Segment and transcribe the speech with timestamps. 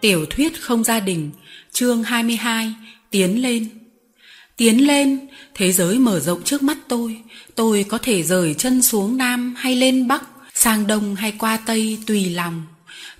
[0.00, 1.30] Tiểu thuyết không gia đình,
[1.72, 2.74] chương 22,
[3.10, 3.68] Tiến lên.
[4.56, 7.16] Tiến lên, thế giới mở rộng trước mắt tôi,
[7.54, 10.22] tôi có thể rời chân xuống Nam hay lên Bắc,
[10.54, 12.62] sang Đông hay qua Tây tùy lòng.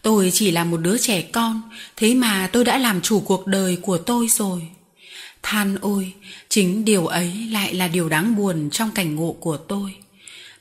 [0.02, 1.62] Tôi chỉ là một đứa trẻ con,
[1.96, 4.62] thế mà tôi đã làm chủ cuộc đời của tôi rồi.
[5.42, 6.12] Than ôi,
[6.48, 9.94] chính điều ấy lại là điều đáng buồn trong cảnh ngộ của tôi.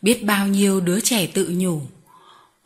[0.02, 1.82] Biết bao nhiêu đứa trẻ tự nhủ.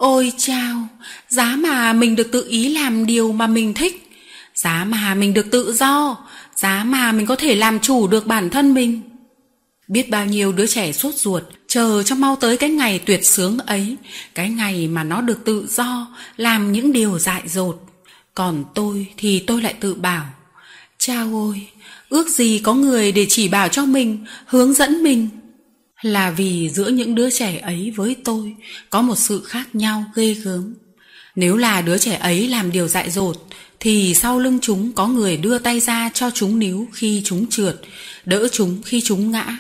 [0.04, 0.88] Ôi chao,
[1.30, 4.12] giá mà mình được tự ý làm điều mà mình thích.
[4.56, 6.18] Giá mà mình được tự do,
[6.56, 9.02] giá mà mình có thể làm chủ được bản thân mình.
[9.88, 13.58] Biết bao nhiêu đứa trẻ sốt ruột, chờ cho mau tới cái ngày tuyệt sướng
[13.58, 13.96] ấy,
[14.36, 16.08] cái ngày mà nó được tự do,
[16.38, 17.82] làm những điều dại dột.
[18.34, 20.26] Còn tôi thì tôi lại tự bảo,
[20.98, 21.68] chao ôi,
[22.10, 25.30] ước gì có người để chỉ bảo cho mình, hướng dẫn mình.
[26.04, 28.56] Là vì giữa những đứa trẻ ấy với tôi
[28.90, 30.74] có một sự khác nhau ghê gớm.
[31.36, 33.48] Nếu là đứa trẻ ấy làm điều dại dột,
[33.80, 37.82] thì sau lưng chúng có người đưa tay ra cho chúng níu khi chúng trượt,
[38.26, 39.58] đỡ chúng khi chúng ngã.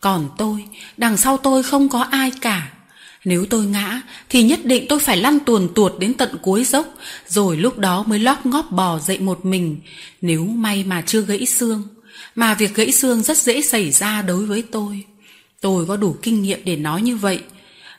[0.00, 0.64] Còn tôi,
[0.96, 2.72] đằng sau tôi không có ai cả.
[3.24, 6.94] Nếu tôi ngã thì nhất định tôi phải lăn tuồn tuột đến tận cuối dốc,
[7.28, 9.80] rồi lúc đó mới lóp ngóp bò dậy một mình,
[10.20, 11.82] nếu may mà chưa gãy xương.
[12.34, 15.04] Mà việc gãy xương rất dễ xảy ra đối với tôi.
[15.62, 17.42] Tôi có đủ kinh nghiệm để nói như vậy.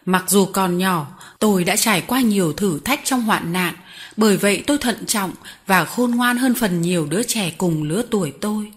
[0.05, 1.07] Mặc dù còn nhỏ,
[1.39, 3.75] tôi đã trải qua nhiều thử thách trong hoạn nạn,
[4.17, 5.31] bởi vậy tôi thận trọng
[5.67, 8.71] và khôn ngoan hơn phần nhiều đứa trẻ cùng lứa tuổi tôi.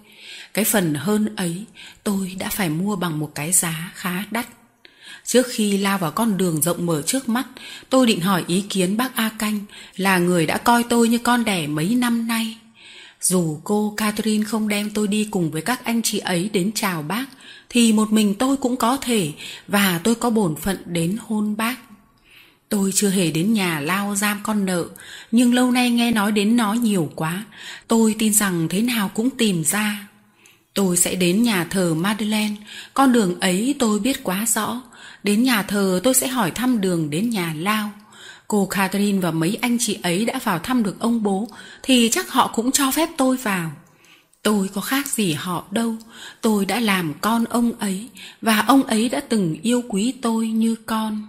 [0.55, 1.65] Cái phần hơn ấy
[2.05, 4.47] tôi đã phải mua bằng một cái giá khá đắt.
[5.25, 7.47] Trước khi lao vào con đường rộng mở trước mắt,
[7.91, 9.61] tôi định hỏi ý kiến bác A Canh
[9.97, 12.57] là người đã coi tôi như con đẻ mấy năm nay.
[13.21, 17.03] Dù cô Catherine không đem tôi đi cùng với các anh chị ấy đến chào
[17.03, 17.25] bác,
[17.69, 19.33] thì một mình tôi cũng có thể
[19.69, 21.77] và tôi có bổn phận đến hôn bác.
[22.69, 24.85] Tôi chưa hề đến nhà lao giam con nợ,
[25.31, 27.45] nhưng lâu nay nghe nói đến nó nhiều quá,
[27.89, 30.09] tôi tin rằng thế nào cũng tìm ra.
[30.75, 32.55] Tôi sẽ đến nhà thờ Madeleine,
[32.95, 34.83] con đường ấy tôi biết quá rõ.
[35.23, 37.91] Đến nhà thờ tôi sẽ hỏi thăm đường đến nhà lao.
[38.49, 41.49] Cô Catherine và mấy anh chị ấy đã vào thăm được ông bố,
[41.83, 43.71] thì chắc họ cũng cho phép tôi vào.
[44.47, 45.97] Tôi có khác gì họ đâu,
[46.41, 48.09] tôi đã làm con ông ấy,
[48.43, 51.27] và ông ấy đã từng yêu quý tôi như con.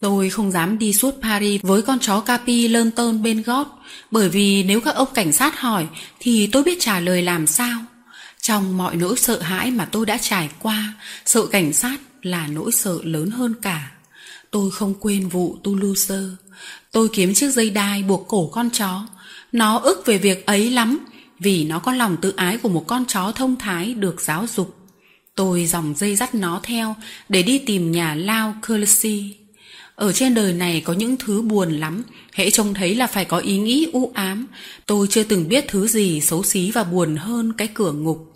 [0.00, 3.66] Tôi không dám đi suốt Paris với con chó Capi lơn tơn bên gót,
[4.10, 5.86] bởi vì nếu các ông cảnh sát hỏi
[6.20, 7.80] thì tôi biết trả lời làm sao.
[8.40, 10.94] Trong mọi nỗi sợ hãi mà tôi đã trải qua,
[11.26, 13.90] sợ cảnh sát là nỗi sợ lớn hơn cả.
[14.50, 16.14] Tôi không quên vụ Toulouse.
[16.92, 19.06] Tôi kiếm chiếc dây đai buộc cổ con chó.
[19.52, 20.98] Nó ức về việc ấy lắm,
[21.38, 24.76] vì nó có lòng tự ái của một con chó thông thái được giáo dục.
[25.34, 26.96] Tôi dòng dây dắt nó theo
[27.28, 29.36] để đi tìm nhà Lao Curlesi.
[29.94, 32.02] Ở trên đời này có những thứ buồn lắm,
[32.32, 34.46] hễ trông thấy là phải có ý nghĩ u ám.
[34.86, 38.32] Tôi chưa từng biết thứ gì xấu xí và buồn hơn cái cửa ngục.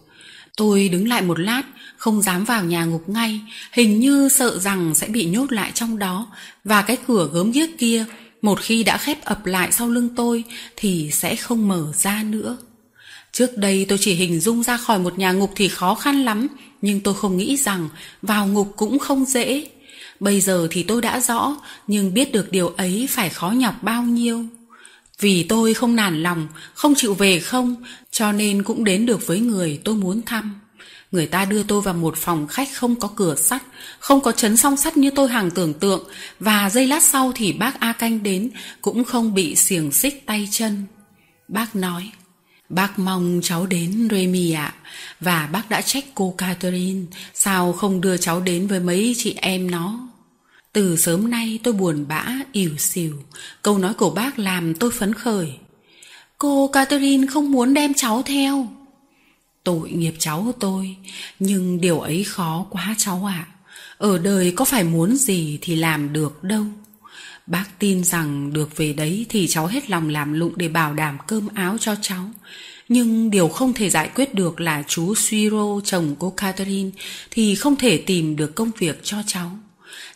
[0.56, 1.62] Tôi đứng lại một lát,
[1.97, 3.41] không dám vào nhà ngục ngay,
[3.72, 6.27] hình như sợ rằng sẽ bị nhốt lại trong đó,
[6.65, 8.05] và cái cửa gớm ghiếc kia,
[8.43, 10.44] một khi đã khép ập lại sau lưng tôi,
[10.77, 12.56] thì sẽ không mở ra nữa.
[13.32, 16.46] Trước đây tôi chỉ hình dung ra khỏi một nhà ngục thì khó khăn lắm,
[16.82, 17.88] nhưng tôi không nghĩ rằng
[18.22, 19.68] vào ngục cũng không dễ.
[20.20, 24.02] Bây giờ thì tôi đã rõ, nhưng biết được điều ấy phải khó nhọc bao
[24.02, 24.44] nhiêu.
[25.20, 27.76] Vì tôi không nản lòng, không chịu về không,
[28.10, 30.60] cho nên cũng đến được với người tôi muốn thăm.
[31.12, 33.62] Người ta đưa tôi vào một phòng khách không có cửa sắt,
[33.98, 36.08] không có chấn song sắt như tôi hàng tưởng tượng,
[36.41, 40.48] và giây lát sau thì bác A Canh đến, cũng không bị xiềng xích tay
[40.50, 40.82] chân.
[41.48, 42.10] Bác nói,
[42.70, 44.75] bác mong cháu đến Remy ạ,
[45.20, 47.00] và bác đã trách cô Catherine,
[47.34, 50.08] sao không đưa cháu đến với mấy chị em nó.
[50.72, 53.16] Từ sớm nay tôi buồn bã, ỉu xìu,
[53.62, 55.53] câu nói của bác làm tôi phấn khởi.
[56.38, 58.69] Cô Catherine không muốn đem cháu theo.
[59.64, 60.97] Tội nghiệp cháu tôi,
[61.39, 63.47] nhưng điều ấy khó quá cháu ạ.
[63.48, 63.53] À.
[63.98, 66.65] Ở đời có phải muốn gì thì làm được đâu.
[67.50, 71.18] Bác tin rằng được về đấy thì cháu hết lòng làm lụng để bảo đảm
[71.26, 72.30] cơm áo cho cháu.
[72.88, 76.91] Nhưng điều không thể giải quyết được là chú Suiro, chồng cô Catherine,
[77.30, 79.58] thì không thể tìm được công việc cho cháu.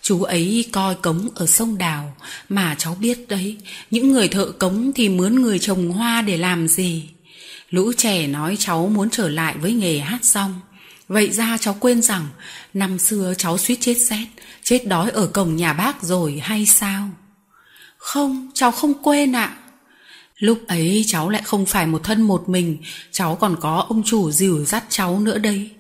[0.03, 2.17] Chú ấy coi cống ở sông Đào,
[2.49, 3.57] mà cháu biết đấy,
[3.91, 7.09] những người thợ cống thì mướn người trồng hoa để làm gì.
[7.71, 10.61] Lũ trẻ nói cháu muốn trở lại với nghề hát xong.
[11.09, 12.27] Vậy ra cháu quên rằng
[12.75, 14.27] năm xưa cháu suýt chết rét,
[14.63, 17.11] chết đói ở cổng nhà bác rồi hay sao?
[18.05, 19.57] Không, cháu không quên ạ.
[20.39, 22.79] Lúc ấy cháu lại không phải một thân một mình,
[23.13, 25.71] cháu còn có ông chủ dìu dắt cháu nữa đây.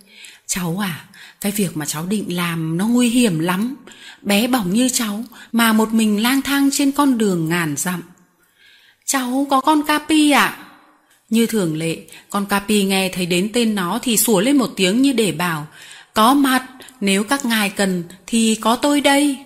[0.46, 1.04] Cháu à,
[1.40, 3.74] cái việc mà cháu định làm nó nguy hiểm lắm.
[4.22, 8.02] Bé bỏng như cháu mà một mình lang thang trên con đường ngàn dặm.
[9.04, 10.44] Cháu có con Capi ạ.
[10.44, 10.58] À?
[11.30, 11.98] Như thường lệ,
[12.30, 15.66] con Capi nghe thấy đến tên nó thì sủa lên một tiếng như để bảo,
[16.14, 16.64] có mặt,
[17.00, 19.38] nếu các ngài cần thì có tôi đây.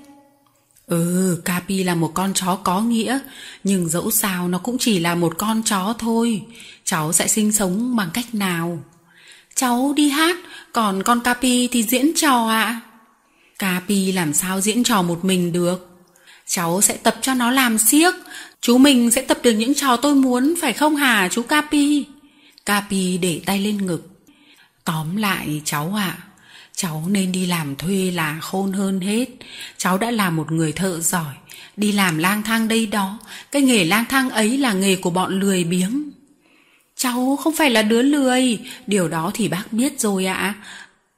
[0.89, 3.19] Ừ, Capi là một con chó có nghĩa,
[3.65, 6.43] nhưng dẫu sao nó cũng chỉ là một con chó thôi.
[6.85, 8.83] Cháu sẽ sinh sống bằng cách nào?
[9.55, 10.37] Cháu đi hát,
[10.73, 12.63] còn con Capi thì diễn trò ạ.
[12.63, 12.81] À?
[13.59, 15.89] Capi làm sao diễn trò một mình được?
[16.47, 18.15] Cháu sẽ tập cho nó làm siếc.
[18.61, 22.05] Chú mình sẽ tập được những trò tôi muốn, phải không hả chú Capi?
[22.67, 24.09] Capi để tay lên ngực.
[24.85, 26.28] Tóm lại cháu ạ, à,
[26.79, 29.27] cháu nên đi làm thuê là khôn hơn hết.
[29.77, 31.35] Cháu đã là một người thợ giỏi,
[31.77, 33.19] đi làm lang thang đây đó.
[33.53, 36.11] Cái nghề lang thang ấy là nghề của bọn lười biếng.
[36.97, 40.35] Cháu không phải là đứa lười, điều đó thì bác biết rồi ạ.
[40.35, 40.55] À.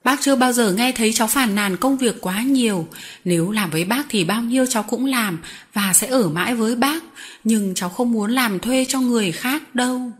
[0.05, 2.89] Bác chưa bao giờ nghe thấy cháu phàn nàn công việc quá nhiều.
[3.25, 5.39] Nếu làm với bác thì bao nhiêu cháu cũng làm
[5.73, 7.05] và sẽ ở mãi với bác.
[7.45, 10.12] Nhưng cháu không muốn làm thuê cho người khác đâu.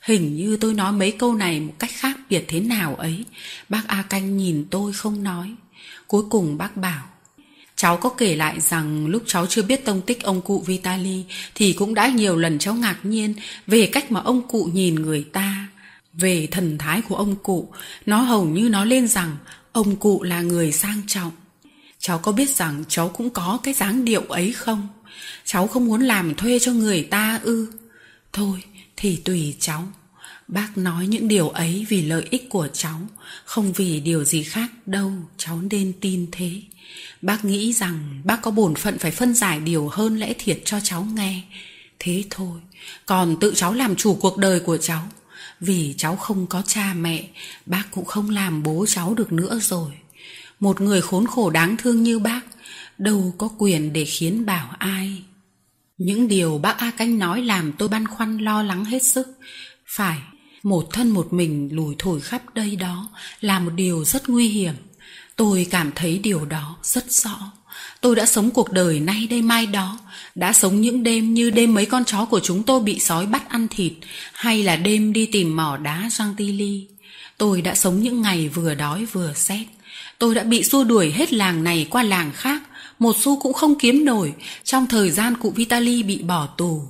[0.00, 3.24] Hình như tôi nói mấy câu này một cách khác biệt thế nào ấy.
[3.68, 5.54] Bác A Canh nhìn tôi không nói.
[6.06, 7.06] Cuối cùng bác bảo.
[7.76, 11.24] Cháu có kể lại rằng lúc cháu chưa biết tông tích ông cụ Vitali
[11.54, 13.34] thì cũng đã nhiều lần cháu ngạc nhiên
[13.66, 15.68] về cách mà ông cụ nhìn người ta
[16.12, 17.72] về thần thái của ông cụ,
[18.06, 19.36] nó hầu như nói lên rằng
[19.72, 21.32] ông cụ là người sang trọng.
[21.98, 24.88] Cháu có biết rằng cháu cũng có cái dáng điệu ấy không?
[25.44, 27.72] Cháu không muốn làm thuê cho người ta ư?
[28.32, 28.62] Thôi
[29.00, 29.88] thì tùy cháu.
[30.48, 33.00] Bác nói những điều ấy vì lợi ích của cháu,
[33.44, 36.62] không vì điều gì khác đâu, cháu nên tin thế.
[37.22, 40.80] Bác nghĩ rằng bác có bổn phận phải phân giải điều hơn lẽ thiệt cho
[40.80, 41.42] cháu nghe.
[41.98, 42.60] Thế thôi,
[43.06, 45.08] còn tự cháu làm chủ cuộc đời của cháu
[45.60, 47.28] vì cháu không có cha mẹ,
[47.66, 49.92] bác cũng không làm bố cháu được nữa rồi.
[50.60, 52.40] Một người khốn khổ đáng thương như bác,
[52.98, 55.22] đâu có quyền để khiến bảo ai.
[56.00, 59.28] Những điều bác A Canh nói làm tôi băn khoăn lo lắng hết sức.
[59.86, 60.18] Phải,
[60.62, 63.08] một thân một mình lùi thổi khắp đây đó
[63.40, 64.74] là một điều rất nguy hiểm.
[65.36, 67.52] Tôi cảm thấy điều đó rất rõ.
[68.00, 69.98] Tôi đã sống cuộc đời nay đây mai đó,
[70.34, 73.48] đã sống những đêm như đêm mấy con chó của chúng tôi bị sói bắt
[73.48, 73.92] ăn thịt,
[74.32, 76.34] hay là đêm đi tìm mỏ đá Giang
[77.38, 79.66] Tôi đã sống những ngày vừa đói vừa xét.
[80.18, 82.62] Tôi đã bị xua đuổi hết làng này qua làng khác,
[83.00, 86.82] một xu cũng không kiếm nổi trong thời gian cụ Vitali bị bỏ tù.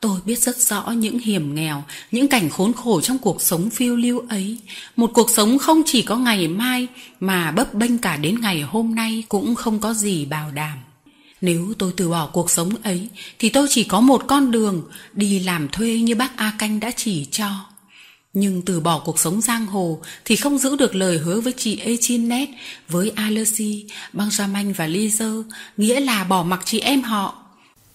[0.00, 3.96] Tôi biết rất rõ những hiểm nghèo, những cảnh khốn khổ trong cuộc sống phiêu
[3.96, 4.58] lưu ấy.
[4.96, 6.86] Một cuộc sống không chỉ có ngày mai
[7.20, 10.78] mà bấp bênh cả đến ngày hôm nay cũng không có gì bảo đảm.
[11.40, 13.08] Nếu tôi từ bỏ cuộc sống ấy
[13.38, 16.90] thì tôi chỉ có một con đường đi làm thuê như bác A Canh đã
[16.96, 17.69] chỉ cho.
[18.32, 21.78] Nhưng từ bỏ cuộc sống giang hồ thì không giữ được lời hứa với chị
[21.78, 22.48] Echinet,
[22.88, 25.42] với Alessi, Benjamin và Lizer,
[25.76, 27.44] nghĩa là bỏ mặc chị em họ.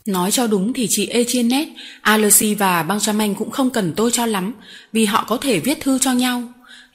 [0.06, 1.68] Nói cho đúng thì chị Echinet,
[2.02, 4.54] Alessi và Benjamin cũng không cần tôi cho lắm,
[4.94, 6.44] vì họ có thể viết thư cho nhau.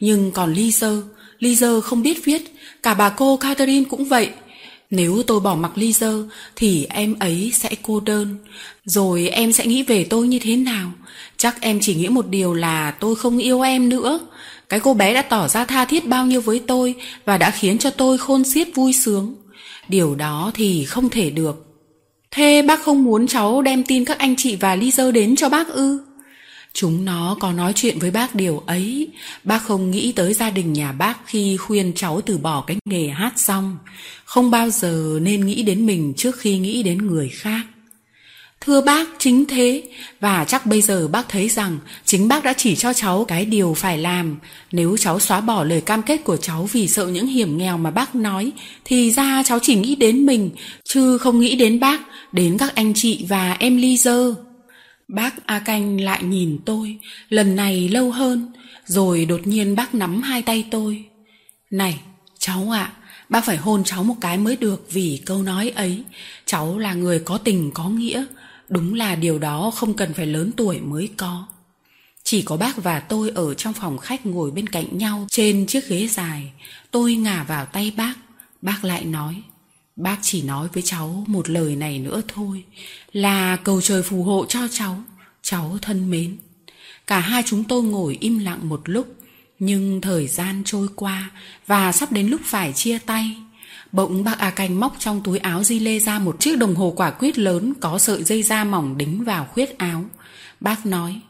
[0.00, 1.02] Nhưng còn Lizer,
[1.40, 4.30] Lizer không biết viết, cả bà cô Catherine cũng vậy.
[4.90, 8.36] Nếu tôi bỏ mặc Lizer thì em ấy sẽ cô đơn,
[8.84, 10.92] rồi em sẽ nghĩ về tôi như thế nào?
[11.36, 14.20] Chắc em chỉ nghĩ một điều là tôi không yêu em nữa.
[14.68, 16.94] Cái cô bé đã tỏ ra tha thiết bao nhiêu với tôi
[17.24, 19.34] và đã khiến cho tôi khôn xiết vui sướng.
[19.88, 21.66] Điều đó thì không thể được.
[22.30, 25.68] Thế bác không muốn cháu đem tin các anh chị và Lizer đến cho bác
[25.68, 25.98] ư?
[26.72, 29.08] Chúng nó có nói chuyện với bác điều ấy.
[29.44, 33.08] Bác không nghĩ tới gia đình nhà bác khi khuyên cháu từ bỏ cái nghề
[33.08, 33.78] hát xong.
[34.24, 37.62] Không bao giờ nên nghĩ đến mình trước khi nghĩ đến người khác.
[38.60, 39.82] Thưa bác, chính thế.
[40.20, 43.74] Và chắc bây giờ bác thấy rằng chính bác đã chỉ cho cháu cái điều
[43.74, 44.36] phải làm.
[44.72, 47.90] Nếu cháu xóa bỏ lời cam kết của cháu vì sợ những hiểm nghèo mà
[47.90, 48.52] bác nói,
[48.84, 50.50] thì ra cháu chỉ nghĩ đến mình,
[50.84, 52.00] chứ không nghĩ đến bác,
[52.32, 54.34] đến các anh chị và em ly dơ.
[55.14, 56.98] Bác A Canh lại nhìn tôi,
[57.28, 58.52] lần này lâu hơn,
[58.86, 61.04] rồi đột nhiên bác nắm hai tay tôi.
[61.70, 62.00] Này,
[62.38, 62.92] cháu ạ, à,
[63.28, 66.04] bác phải hôn cháu một cái mới được vì câu nói ấy.
[66.46, 68.24] Cháu là người có tình có nghĩa,
[68.70, 71.46] Đúng là điều đó không cần phải lớn tuổi mới có.
[72.24, 75.88] Chỉ có bác và tôi ở trong phòng khách ngồi bên cạnh nhau trên chiếc
[75.88, 76.52] ghế dài.
[76.90, 78.14] Tôi ngả vào tay bác.
[78.62, 79.42] Bác lại nói.
[80.00, 82.64] Bác chỉ nói với cháu một lời này nữa thôi.
[83.12, 85.02] Là cầu trời phù hộ cho cháu.
[85.42, 86.36] Cháu thân mến.
[87.06, 89.14] Cả hai chúng tôi ngồi im lặng một lúc.
[89.58, 91.30] Nhưng thời gian trôi qua
[91.66, 93.36] và sắp đến lúc phải chia tay.
[93.92, 96.92] Bỗng bác A Canh móc trong túi áo di lê ra một chiếc đồng hồ
[96.96, 100.04] quả quyết lớn có sợi dây da mỏng đính vào khuyết áo.
[100.60, 101.20] Bác nói,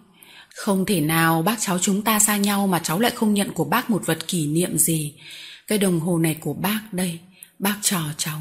[0.54, 3.64] không thể nào bác cháu chúng ta xa nhau mà cháu lại không nhận của
[3.64, 5.14] bác một vật kỷ niệm gì.
[5.66, 7.18] Cái đồng hồ này của bác đây,
[7.60, 8.40] Bác trò cháu,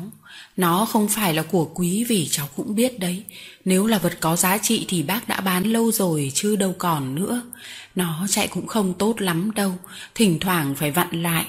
[0.57, 3.23] nó không phải là của quý vì cháu cũng biết đấy.
[3.65, 7.15] Nếu là vật có giá trị thì bác đã bán lâu rồi chứ đâu còn
[7.15, 7.41] nữa.
[7.95, 9.73] Nó chạy cũng không tốt lắm đâu,
[10.15, 11.45] thỉnh thoảng phải vặn lại.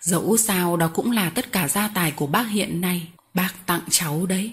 [0.00, 3.02] Dẫu sao đó cũng là tất cả gia tài của bác hiện nay,
[3.34, 4.52] bác tặng cháu đấy.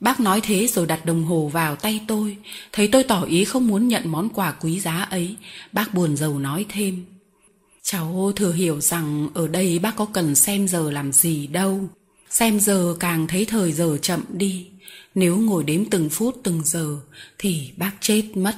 [0.00, 2.36] Bác nói thế rồi đặt đồng hồ vào tay tôi,
[2.72, 5.36] thấy tôi tỏ ý không muốn nhận món quà quý giá ấy,
[5.72, 7.04] bác buồn rầu nói thêm.
[7.82, 11.88] Cháu thừa hiểu rằng ở đây bác có cần xem giờ làm gì đâu.
[12.32, 14.66] Xem giờ càng thấy thời giờ chậm đi.
[15.14, 16.96] Nếu ngồi đếm từng phút từng giờ
[17.38, 18.56] thì bác chết mất.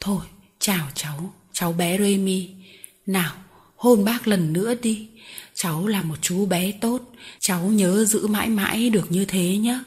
[0.00, 0.20] Thôi,
[0.58, 2.48] chào cháu, cháu bé Remy.
[3.06, 3.32] Nào,
[3.76, 5.08] hôn bác lần nữa đi.
[5.54, 9.78] Cháu là một chú bé tốt, cháu nhớ giữ mãi mãi được như thế nhé.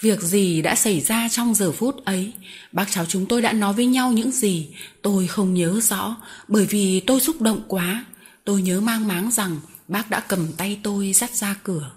[0.00, 2.32] Việc gì đã xảy ra trong giờ phút ấy,
[2.72, 4.68] bác cháu chúng tôi đã nói với nhau những gì,
[5.02, 6.16] tôi không nhớ rõ,
[6.48, 8.04] bởi vì tôi xúc động quá.
[8.44, 11.90] Tôi nhớ mang máng rằng bác đã cầm tay tôi dắt ra cửa.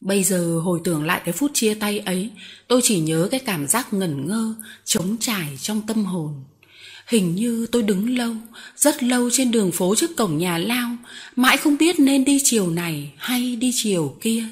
[0.00, 2.30] Bây giờ hồi tưởng lại cái phút chia tay ấy,
[2.68, 4.54] tôi chỉ nhớ cái cảm giác ngẩn ngơ,
[4.84, 6.44] trống trải trong tâm hồn.
[7.06, 8.34] Hình như tôi đứng lâu,
[8.76, 10.96] rất lâu trên đường phố trước cổng nhà lao,
[11.36, 14.44] mãi không biết nên đi chiều này hay đi chiều kia.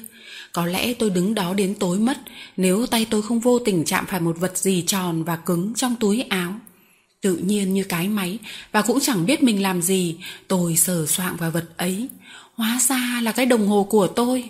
[0.51, 2.17] Có lẽ tôi đứng đó đến tối mất
[2.57, 5.95] nếu tay tôi không vô tình chạm phải một vật gì tròn và cứng trong
[5.95, 6.59] túi áo.
[7.21, 8.37] Tự nhiên như cái máy
[8.71, 12.07] và cũng chẳng biết mình làm gì, tôi sờ soạng vào vật ấy.
[12.55, 14.49] Hóa ra là cái đồng hồ của tôi.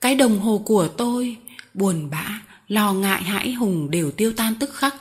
[0.00, 1.36] Cái đồng hồ của tôi,
[1.74, 4.94] buồn bã, lo ngại hãi hùng đều tiêu tan tức khắc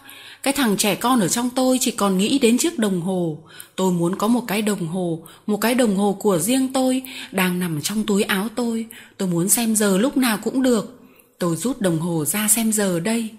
[0.43, 3.37] cái thằng trẻ con ở trong tôi chỉ còn nghĩ đến chiếc đồng hồ.
[3.75, 7.59] Tôi muốn có một cái đồng hồ, một cái đồng hồ của riêng tôi, đang
[7.59, 8.85] nằm trong túi áo tôi.
[9.17, 10.99] Tôi muốn xem giờ lúc nào cũng được.
[11.39, 13.29] Tôi rút đồng hồ ra xem giờ đây.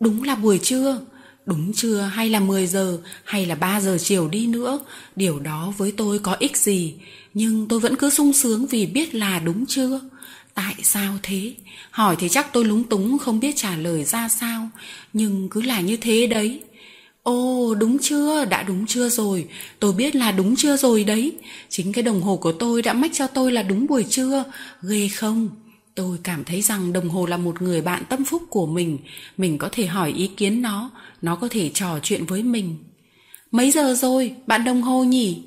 [0.00, 1.00] Đúng là buổi trưa.
[1.46, 4.78] Đúng trưa hay là 10 giờ hay là 3 giờ chiều đi nữa.
[5.16, 6.94] Điều đó với tôi có ích gì.
[7.34, 10.00] Nhưng tôi vẫn cứ sung sướng vì biết là đúng chưa.
[10.54, 11.54] Tại sao thế?
[11.90, 14.68] Hỏi thì chắc tôi lúng túng không biết trả lời ra sao,
[15.12, 16.60] nhưng cứ là như thế đấy.
[17.22, 18.44] Ồ, đúng chưa?
[18.44, 19.46] Đã đúng chưa rồi.
[19.78, 21.32] Tôi biết là đúng chưa rồi đấy.
[21.68, 24.44] Chính cái đồng hồ của tôi đã mách cho tôi là đúng buổi trưa.
[24.82, 25.48] Ghê không?
[25.94, 28.98] Tôi cảm thấy rằng đồng hồ là một người bạn tâm phúc của mình.
[29.36, 30.90] Mình có thể hỏi ý kiến nó.
[31.22, 32.76] Nó có thể trò chuyện với mình.
[33.50, 35.42] Mấy giờ rồi, bạn đồng hồ nhỉ?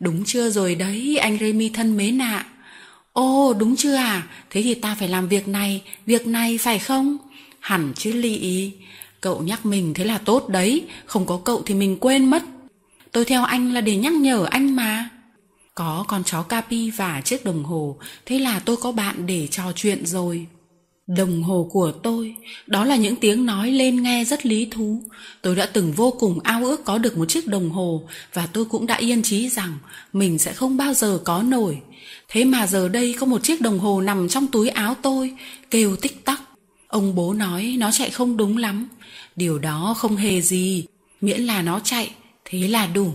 [0.00, 2.46] Đúng chưa rồi đấy, anh Remy thân mến ạ.
[3.12, 4.22] Ồ đúng chưa à?
[4.50, 7.16] Thế thì ta phải làm việc này Việc này phải không?
[7.60, 8.72] Hẳn chứ lị.
[9.20, 12.42] Cậu nhắc mình thế là tốt đấy Không có cậu thì mình quên mất.
[13.12, 15.08] Tôi theo anh là để nhắc nhở anh mà.
[15.74, 19.72] Có con chó Capi và chiếc đồng hồ Thế là tôi có bạn để trò
[19.74, 20.46] chuyện rồi.
[21.06, 22.34] Đồng hồ của tôi,
[22.66, 25.02] đó là những tiếng nói lên nghe rất lý thú.
[25.42, 28.64] Tôi đã từng vô cùng ao ước có được một chiếc đồng hồ và tôi
[28.64, 29.78] cũng đã yên trí rằng
[30.12, 31.78] mình sẽ không bao giờ có nổi.
[32.28, 35.34] Thế mà giờ đây có một chiếc đồng hồ nằm trong túi áo tôi,
[35.70, 36.42] kêu tích tắc.
[36.88, 38.88] Ông bố nói nó chạy không đúng lắm.
[39.36, 40.86] Điều đó không hề gì,
[41.20, 42.10] miễn là nó chạy,
[42.44, 43.12] thế là đủ.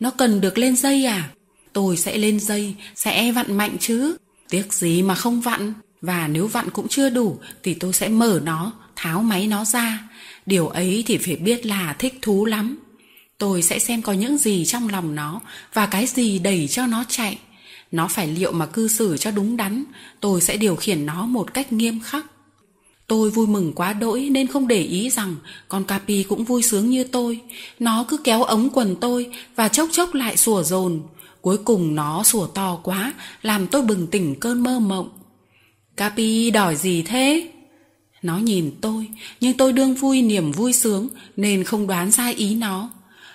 [0.00, 1.30] Nó cần được lên dây à?
[1.72, 4.16] Tôi sẽ lên dây, sẽ vặn mạnh chứ.
[4.50, 5.74] Tiếc gì mà không vặn.
[6.02, 10.08] Và nếu vặn cũng chưa đủ thì tôi sẽ mở nó, tháo máy nó ra.
[10.46, 12.78] Điều ấy thì phải biết là thích thú lắm.
[13.38, 15.40] Tôi sẽ xem có những gì trong lòng nó
[15.74, 17.38] và cái gì đẩy cho nó chạy.
[17.92, 19.84] Nó phải liệu mà cư xử cho đúng đắn,
[20.20, 22.26] tôi sẽ điều khiển nó một cách nghiêm khắc.
[23.06, 25.36] Tôi vui mừng quá đỗi nên không để ý rằng
[25.68, 27.40] con Capi cũng vui sướng như tôi.
[27.78, 31.02] Nó cứ kéo ống quần tôi và chốc chốc lại sủa dồn.
[31.40, 35.08] Cuối cùng nó sủa to quá, làm tôi bừng tỉnh cơn mơ mộng.
[35.96, 37.48] Capi đòi gì thế?
[38.22, 39.08] Nó nhìn tôi,
[39.40, 42.90] nhưng tôi đương vui niềm vui sướng nên không đoán ra ý nó.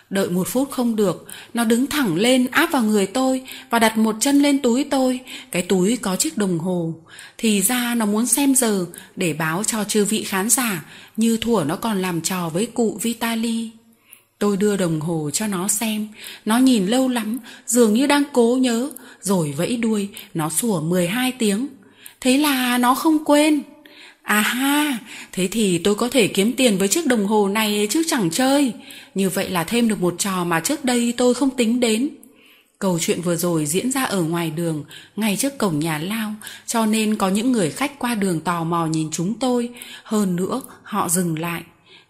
[0.10, 3.98] Đợi một phút không được, nó đứng thẳng lên áp vào người tôi và đặt
[3.98, 5.20] một chân lên túi tôi,
[5.52, 6.94] cái túi có chiếc đồng hồ.
[7.38, 8.86] Thì ra nó muốn xem giờ
[9.16, 10.86] để báo cho chư vị khán giả
[11.18, 13.72] như thủa nó còn làm trò với cụ Vitali.
[14.40, 16.08] Tôi đưa đồng hồ cho nó xem,
[16.46, 18.90] nó nhìn lâu lắm, dường như đang cố nhớ,
[19.22, 21.68] rồi vẫy đuôi, nó sủa 12 tiếng.
[22.28, 23.62] Thế là nó không quên.
[24.22, 24.98] À ha,
[25.32, 28.74] thế thì tôi có thể kiếm tiền với chiếc đồng hồ này chứ chẳng chơi.
[29.16, 32.10] Như vậy là thêm được một trò mà trước đây tôi không tính đến.
[32.80, 34.84] Câu chuyện vừa rồi diễn ra ở ngoài đường,
[35.16, 36.34] ngay trước cổng nhà lao,
[36.66, 39.70] cho nên có những người khách qua đường tò mò nhìn chúng tôi.
[40.04, 41.62] Hơn nữa, họ dừng lại.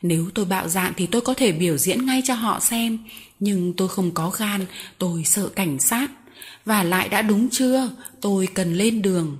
[0.01, 2.97] Nếu tôi bạo dạn thì tôi có thể biểu diễn ngay cho họ xem.
[3.39, 4.65] Nhưng tôi không có gan,
[4.97, 6.07] tôi sợ cảnh sát.
[6.65, 7.89] Và lại đã đúng chưa,
[8.21, 9.37] tôi cần lên đường.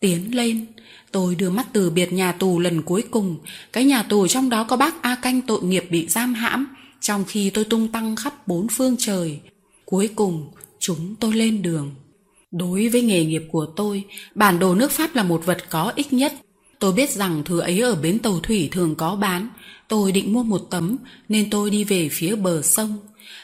[0.00, 0.66] Tiến lên,
[1.12, 3.36] tôi đưa mắt từ biệt nhà tù lần cuối cùng.
[3.72, 6.66] Cái nhà tù trong đó có bác A Canh tội nghiệp bị giam hãm,
[7.00, 9.40] trong khi tôi tung tăng khắp bốn phương trời.
[9.84, 10.50] Cuối cùng,
[10.80, 11.94] chúng tôi lên đường.
[12.50, 16.12] Đối với nghề nghiệp của tôi, bản đồ nước Pháp là một vật có ích
[16.12, 16.32] nhất.
[16.78, 19.48] Tôi biết rằng thứ ấy ở bến tàu thủy thường có bán.
[19.88, 20.96] Tôi định mua một tấm
[21.28, 22.98] nên tôi đi về phía bờ sông.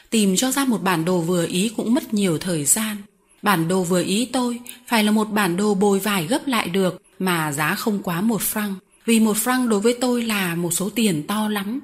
[0.09, 2.97] Tìm cho ra một bản đồ vừa ý cũng mất nhiều thời gian.
[3.43, 7.01] Bản đồ vừa ý tôi phải là một bản đồ bồi vải gấp lại được
[7.19, 8.73] mà giá không quá một franc.
[9.05, 11.79] Vì một franc đối với tôi là một số tiền to lắm.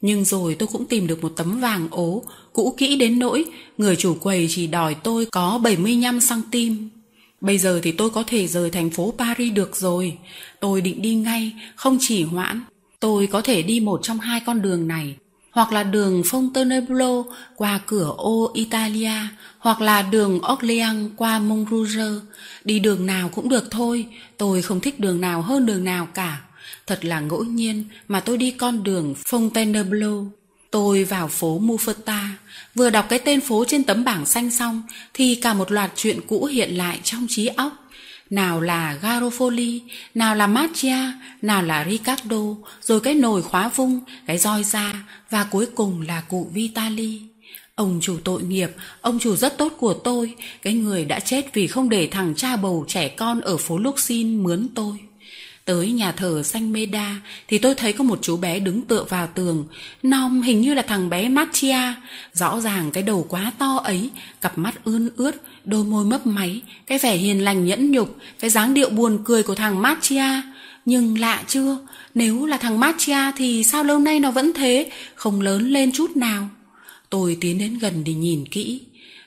[0.00, 2.22] Nhưng rồi tôi cũng tìm được một tấm vàng ố,
[2.52, 3.44] cũ kỹ đến nỗi
[3.78, 6.88] người chủ quầy chỉ đòi tôi có 75 cm.
[7.40, 10.18] Bây giờ thì tôi có thể rời thành phố Paris được rồi.
[10.60, 12.60] Tôi định đi ngay, không chỉ hoãn.
[13.00, 15.14] Tôi có thể đi một trong hai con đường này,
[15.58, 17.24] hoặc là đường Fontainebleau
[17.56, 19.12] qua cửa ô Italia,
[19.58, 22.20] hoặc là đường Orléans qua Montrouge.
[22.64, 26.40] Đi đường nào cũng được thôi, tôi không thích đường nào hơn đường nào cả.
[26.86, 30.28] Thật là ngẫu nhiên mà tôi đi con đường Fontainebleau.
[30.70, 32.28] Tôi vào phố Mufata,
[32.74, 34.82] vừa đọc cái tên phố trên tấm bảng xanh xong
[35.14, 37.87] thì cả một loạt chuyện cũ hiện lại trong trí óc.
[38.30, 39.80] Nào là Garofoli,
[40.14, 44.92] nào là Mattia, nào là Ricardo, rồi cái nồi khóa vung, cái roi da
[45.30, 47.20] và cuối cùng là cụ Vitali.
[47.74, 48.70] Ông chủ tội nghiệp,
[49.00, 52.56] ông chủ rất tốt của tôi, cái người đã chết vì không để thằng cha
[52.56, 55.07] bầu trẻ con ở phố Luxin mướn tôi.
[55.68, 57.16] Tới nhà thờ Xanh Mê Đa
[57.48, 59.64] thì tôi thấy có một chú bé đứng tựa vào tường.
[60.02, 61.94] Nom hình như là thằng bé Mattia.
[62.32, 64.10] Rõ ràng cái đầu quá to ấy,
[64.40, 65.32] cặp mắt ươn ướt,
[65.64, 69.42] đôi môi mấp máy, cái vẻ hiền lành nhẫn nhục, cái dáng điệu buồn cười
[69.42, 70.42] của thằng Mattia.
[70.84, 71.78] Nhưng lạ chưa,
[72.14, 76.16] nếu là thằng Mattia thì sao lâu nay nó vẫn thế, không lớn lên chút
[76.16, 76.48] nào.
[77.10, 78.80] Tôi tiến đến gần để nhìn kỹ.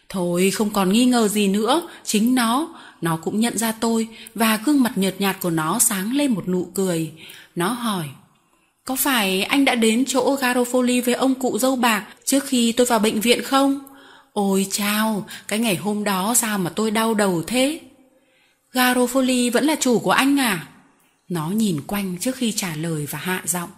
[0.10, 2.68] Thôi không còn nghi ngờ gì nữa, chính nó,
[3.02, 6.48] nó cũng nhận ra tôi và gương mặt nhợt nhạt của nó sáng lên một
[6.48, 7.12] nụ cười.
[7.56, 8.06] Nó hỏi,
[8.86, 12.86] có phải anh đã đến chỗ Garofoli với ông cụ dâu bạc trước khi tôi
[12.86, 13.80] vào bệnh viện không?
[14.34, 17.80] Ôi chao, cái ngày hôm đó sao mà tôi đau đầu thế?
[18.74, 20.68] Garofoli vẫn là chủ của anh à?
[21.30, 23.70] Nó nhìn quanh trước khi trả lời và hạ giọng.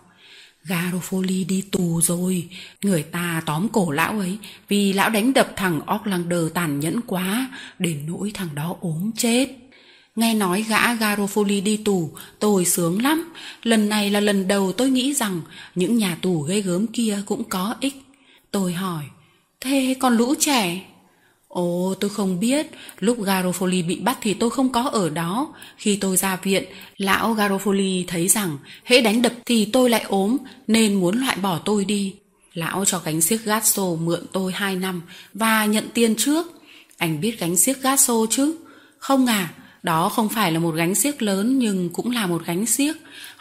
[0.65, 2.49] Garofoli đi tù rồi,
[2.81, 7.49] người ta tóm cổ lão ấy vì lão đánh đập thằng Orlander tàn nhẫn quá,
[7.79, 9.47] đến nỗi thằng đó ốm chết.
[10.15, 13.33] Nghe nói gã Garofoli đi tù, tôi sướng lắm.
[13.63, 15.41] Lần này là lần đầu tôi nghĩ rằng
[15.75, 17.95] những nhà tù ghê gớm kia cũng có ích.
[18.51, 19.03] Tôi hỏi,
[19.59, 20.81] thế còn lũ trẻ?
[21.53, 22.67] Ồ, tôi không biết,
[22.99, 25.53] lúc Garofoli bị bắt thì tôi không có ở đó.
[25.77, 26.63] Khi tôi ra viện,
[26.97, 30.37] lão Garofoli thấy rằng hễ đánh đập thì tôi lại ốm,
[30.67, 32.15] nên muốn loại bỏ tôi đi.
[32.53, 35.01] Lão cho gánh xiếc Gasso mượn tôi 2 năm
[35.33, 36.61] và nhận tiền trước.
[36.97, 38.55] Anh biết gánh xiếc Gasso chứ?
[38.97, 42.65] Không à, đó không phải là một gánh xiếc lớn nhưng cũng là một gánh
[42.65, 42.93] xiếc.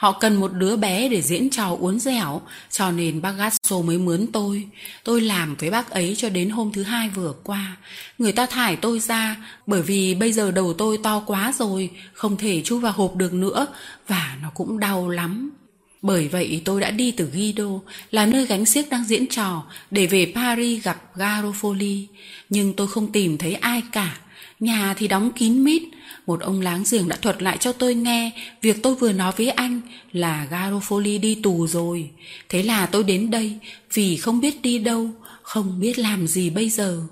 [0.02, 3.98] Họ cần một đứa bé để diễn trò uốn dẻo, cho nên bác Gasso mới
[3.98, 4.66] mướn tôi.
[5.04, 7.76] Tôi làm với bác ấy cho đến hôm thứ hai vừa qua.
[8.18, 9.36] Người ta thải tôi ra
[9.66, 13.32] bởi vì bây giờ đầu tôi to quá rồi, không thể chui vào hộp được
[13.32, 13.66] nữa
[14.08, 15.50] và nó cũng đau lắm.
[16.02, 17.68] Bởi vậy tôi đã đi từ Guido,
[18.10, 22.04] là nơi gánh xiếc đang diễn trò, để về Paris gặp Garofoli.
[22.48, 24.18] Nhưng tôi không tìm thấy ai cả.
[24.62, 25.82] Nhà thì đóng kín mít,
[26.26, 28.30] một ông láng giềng đã thuật lại cho tôi nghe
[28.62, 29.80] việc tôi vừa nói với anh
[30.12, 32.10] là Garofoli đi tù rồi.
[32.48, 33.58] Thế là tôi đến đây
[33.94, 35.10] vì không biết đi đâu,
[35.42, 37.02] không biết làm gì bây giờ.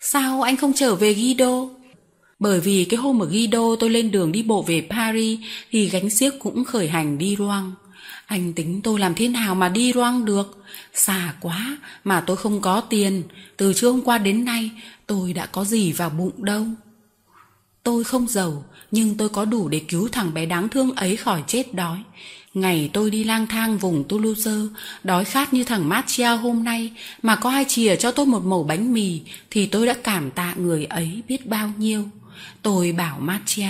[0.00, 1.68] Sao anh không trở về Guido?
[2.38, 5.38] Bởi vì cái hôm ở Guido tôi lên đường đi bộ về Paris
[5.70, 7.64] thì gánh xiếc cũng khởi hành đi Rouen.
[8.26, 10.64] Anh tính tôi làm thế nào mà đi Rouen được?
[10.94, 13.22] Xa quá mà tôi không có tiền.
[13.56, 14.70] Từ trưa hôm qua đến nay
[15.06, 16.66] tôi đã có gì vào bụng đâu.
[17.82, 21.42] Tôi không giàu, nhưng tôi có đủ để cứu thằng bé đáng thương ấy khỏi
[21.46, 21.98] chết đói.
[22.54, 24.50] Ngày tôi đi lang thang vùng Toulouse,
[25.04, 28.64] đói khát như thằng Matia hôm nay, mà có ai chìa cho tôi một mẩu
[28.64, 32.04] bánh mì, thì tôi đã cảm tạ người ấy biết bao nhiêu.
[32.62, 33.68] Tôi bảo Matia,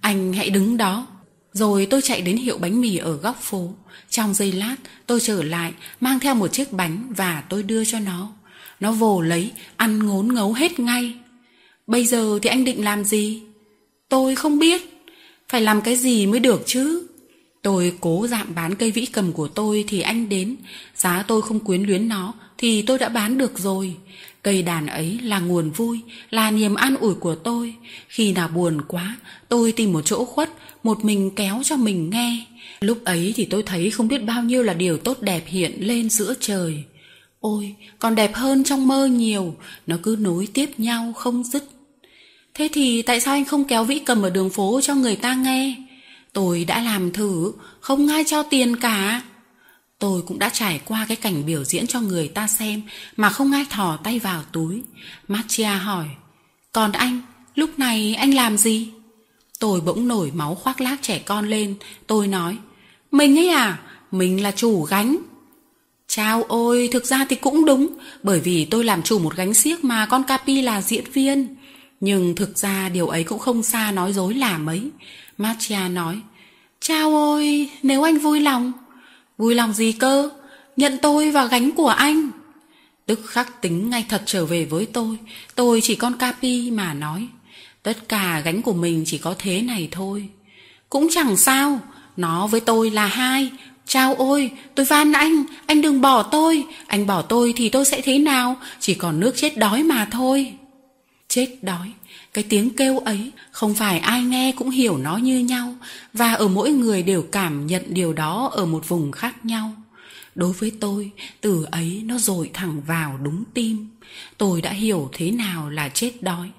[0.00, 1.06] anh hãy đứng đó.
[1.52, 3.74] Rồi tôi chạy đến hiệu bánh mì ở góc phố.
[4.10, 7.98] Trong giây lát, tôi trở lại, mang theo một chiếc bánh và tôi đưa cho
[8.00, 8.32] nó.
[8.80, 11.14] Nó vồ lấy, ăn ngốn ngấu hết ngay.
[11.86, 13.42] Bây giờ thì anh định làm gì?
[14.08, 14.82] Tôi không biết.
[15.48, 17.06] Phải làm cái gì mới được chứ?
[17.62, 20.56] Tôi cố dạm bán cây vĩ cầm của tôi thì anh đến.
[20.96, 23.94] Giá tôi không quyến luyến nó thì tôi đã bán được rồi.
[24.42, 27.74] Cây đàn ấy là nguồn vui, là niềm an ủi của tôi.
[28.08, 29.16] Khi nào buồn quá,
[29.48, 30.50] tôi tìm một chỗ khuất,
[30.82, 32.46] một mình kéo cho mình nghe.
[32.80, 36.10] Lúc ấy thì tôi thấy không biết bao nhiêu là điều tốt đẹp hiện lên
[36.10, 36.84] giữa trời.
[37.40, 39.54] Ôi, còn đẹp hơn trong mơ nhiều,
[39.86, 41.64] nó cứ nối tiếp nhau không dứt.
[42.54, 45.34] Thế thì tại sao anh không kéo vĩ cầm ở đường phố cho người ta
[45.34, 45.76] nghe?
[46.32, 49.22] Tôi đã làm thử, không ai cho tiền cả.
[49.98, 52.82] Tôi cũng đã trải qua cái cảnh biểu diễn cho người ta xem
[53.16, 54.82] mà không ai thò tay vào túi.
[55.28, 56.06] Matia hỏi,
[56.72, 57.20] còn anh,
[57.54, 58.88] lúc này anh làm gì?
[59.58, 61.74] Tôi bỗng nổi máu khoác lác trẻ con lên.
[62.06, 62.56] Tôi nói,
[63.10, 63.78] mình ấy à,
[64.10, 65.16] mình là chủ gánh.
[66.08, 67.88] Chao ôi, thực ra thì cũng đúng,
[68.22, 71.56] bởi vì tôi làm chủ một gánh xiếc mà con Capi là diễn viên.
[72.00, 74.82] Nhưng thực ra điều ấy cũng không xa nói dối là mấy.
[75.38, 76.20] matia nói,
[76.80, 78.72] Chao ôi, nếu anh vui lòng.
[79.38, 80.30] Vui lòng gì cơ?
[80.76, 82.30] Nhận tôi vào gánh của anh.
[83.06, 85.18] Tức khắc tính ngay thật trở về với tôi.
[85.54, 87.28] Tôi chỉ con Capi mà nói.
[87.82, 90.28] Tất cả gánh của mình chỉ có thế này thôi.
[90.90, 91.80] Cũng chẳng sao,
[92.16, 93.50] nó với tôi là hai.
[93.86, 96.64] Chao ôi, tôi van anh, anh đừng bỏ tôi.
[96.86, 98.56] Anh bỏ tôi thì tôi sẽ thế nào?
[98.80, 100.52] Chỉ còn nước chết đói mà thôi.
[101.28, 101.92] Chết đói,
[102.34, 105.74] cái tiếng kêu ấy không phải ai nghe cũng hiểu nó như nhau
[106.12, 109.72] và ở mỗi người đều cảm nhận điều đó ở một vùng khác nhau.
[110.34, 113.88] Đối với tôi, từ ấy nó dội thẳng vào đúng tim.
[114.38, 116.50] Tôi đã hiểu thế nào là chết đói.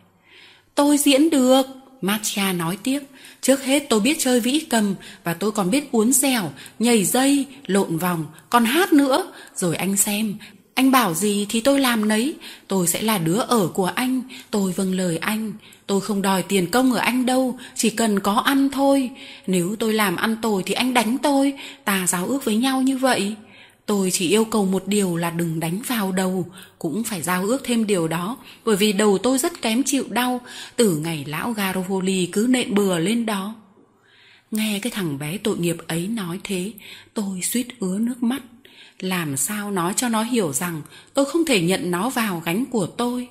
[0.75, 1.65] Tôi diễn được,
[2.01, 2.99] Matcha nói tiếp.
[3.47, 7.45] Trước hết tôi biết chơi vĩ cầm và tôi còn biết uốn dẻo, nhảy dây,
[7.67, 9.31] lộn vòng, còn hát nữa.
[9.55, 10.35] Rồi anh xem,
[10.73, 12.35] anh bảo gì thì tôi làm nấy.
[12.67, 15.53] Tôi sẽ là đứa ở của anh, tôi vâng lời anh.
[15.85, 19.09] Tôi không đòi tiền công ở anh đâu, chỉ cần có ăn thôi.
[19.47, 21.53] Nếu tôi làm ăn tồi thì anh đánh tôi,
[21.85, 23.35] ta giáo ước với nhau như vậy.
[23.87, 26.45] Tôi chỉ yêu cầu một điều là đừng đánh vào đầu,
[26.79, 30.41] cũng phải giao ước thêm điều đó, bởi vì đầu tôi rất kém chịu đau,
[30.75, 33.55] từ ngày lão Garovoli cứ nện bừa lên đó.
[34.51, 36.71] Nghe cái thằng bé tội nghiệp ấy nói thế,
[37.13, 38.41] tôi suýt ứa nước mắt.
[38.99, 40.81] Làm sao nói cho nó hiểu rằng
[41.13, 43.27] tôi không thể nhận nó vào gánh của tôi.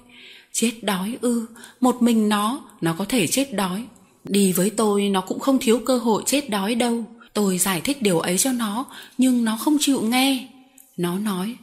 [0.53, 1.47] Chết đói ư,
[1.81, 3.85] một mình nó, nó có thể chết đói.
[4.25, 7.05] Đi với tôi nó cũng không thiếu cơ hội chết đói đâu.
[7.37, 8.87] Tôi giải thích điều ấy cho nó,
[9.19, 10.49] nhưng nó không chịu nghe.
[10.97, 11.57] Nó nói,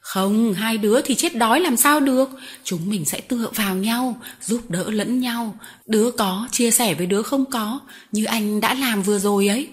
[0.00, 2.30] không, hai đứa thì chết đói làm sao được.
[2.64, 5.58] Chúng mình sẽ tựa vào nhau, giúp đỡ lẫn nhau.
[5.86, 7.80] Đứa có, chia sẻ với đứa không có,
[8.12, 9.68] như anh đã làm vừa rồi ấy.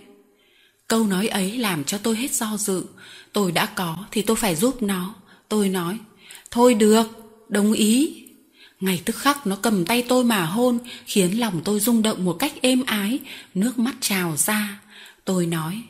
[0.87, 2.85] Câu nói ấy làm cho tôi hết do dự.
[3.33, 5.15] Tôi đã có thì tôi phải giúp nó.
[5.49, 5.97] Tôi nói,
[6.51, 7.07] thôi được,
[7.49, 8.23] đồng ý.
[8.79, 12.33] ngày tức khắc nó cầm tay tôi mà hôn, khiến lòng tôi rung động một
[12.33, 13.19] cách êm ái,
[13.53, 14.79] nước mắt trào ra.
[15.25, 15.81] Tôi nói,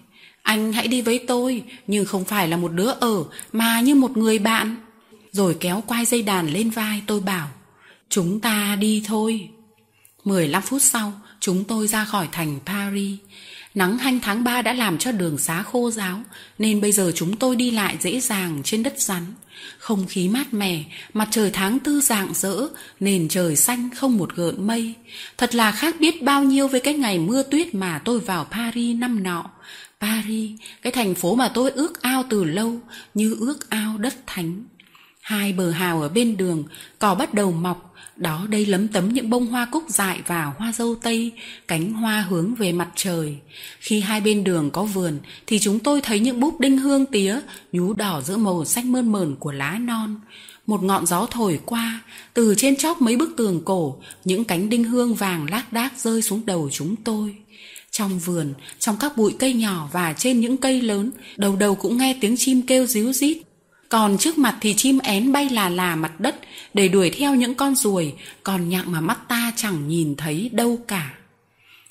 [0.42, 4.18] anh hãy đi với tôi, nhưng không phải là một đứa ở, mà như một
[4.18, 4.76] người bạn.
[5.32, 7.48] Rồi kéo quai dây đàn lên vai tôi bảo,
[8.10, 9.50] chúng ta đi thôi.
[10.24, 13.20] 15 phút sau, chúng tôi ra khỏi thành Paris.
[13.76, 16.22] Nắng hanh tháng 3 đã làm cho đường xá khô ráo,
[16.58, 19.24] nên bây giờ chúng tôi đi lại dễ dàng trên đất rắn.
[19.78, 20.84] Không khí mát mẻ,
[21.14, 22.68] mặt trời tháng tư rạng rỡ,
[23.00, 24.94] nền trời xanh không một gợn mây.
[25.38, 28.98] Thật là khác biết bao nhiêu với cái ngày mưa tuyết mà tôi vào Paris
[28.98, 29.46] năm nọ.
[30.02, 32.80] Paris, cái thành phố mà tôi ước ao từ lâu,
[33.14, 34.64] như ước ao đất thánh.
[35.22, 36.64] Hai bờ hào ở bên đường,
[37.00, 40.72] cỏ bắt đầu mọc, đó đây lấm tấm những bông hoa cúc dại và hoa
[40.72, 41.32] dâu tây,
[41.68, 43.36] cánh hoa hướng về mặt trời.
[43.80, 47.40] Khi hai bên đường có vườn, thì chúng tôi thấy những búp đinh hương tía,
[47.72, 50.20] nhú đỏ giữa màu xanh mơn mờn của lá non.
[50.68, 52.02] Một ngọn gió thổi qua,
[52.34, 56.22] từ trên chóp mấy bức tường cổ, những cánh đinh hương vàng lác đác rơi
[56.22, 57.36] xuống đầu chúng tôi.
[57.92, 61.98] Trong vườn, trong các bụi cây nhỏ và trên những cây lớn, đầu đầu cũng
[61.98, 63.38] nghe tiếng chim kêu ríu rít.
[63.90, 66.36] Còn trước mặt thì chim én bay là là mặt đất
[66.74, 70.80] để đuổi theo những con ruồi, còn nhặng mà mắt ta chẳng nhìn thấy đâu
[70.88, 71.14] cả.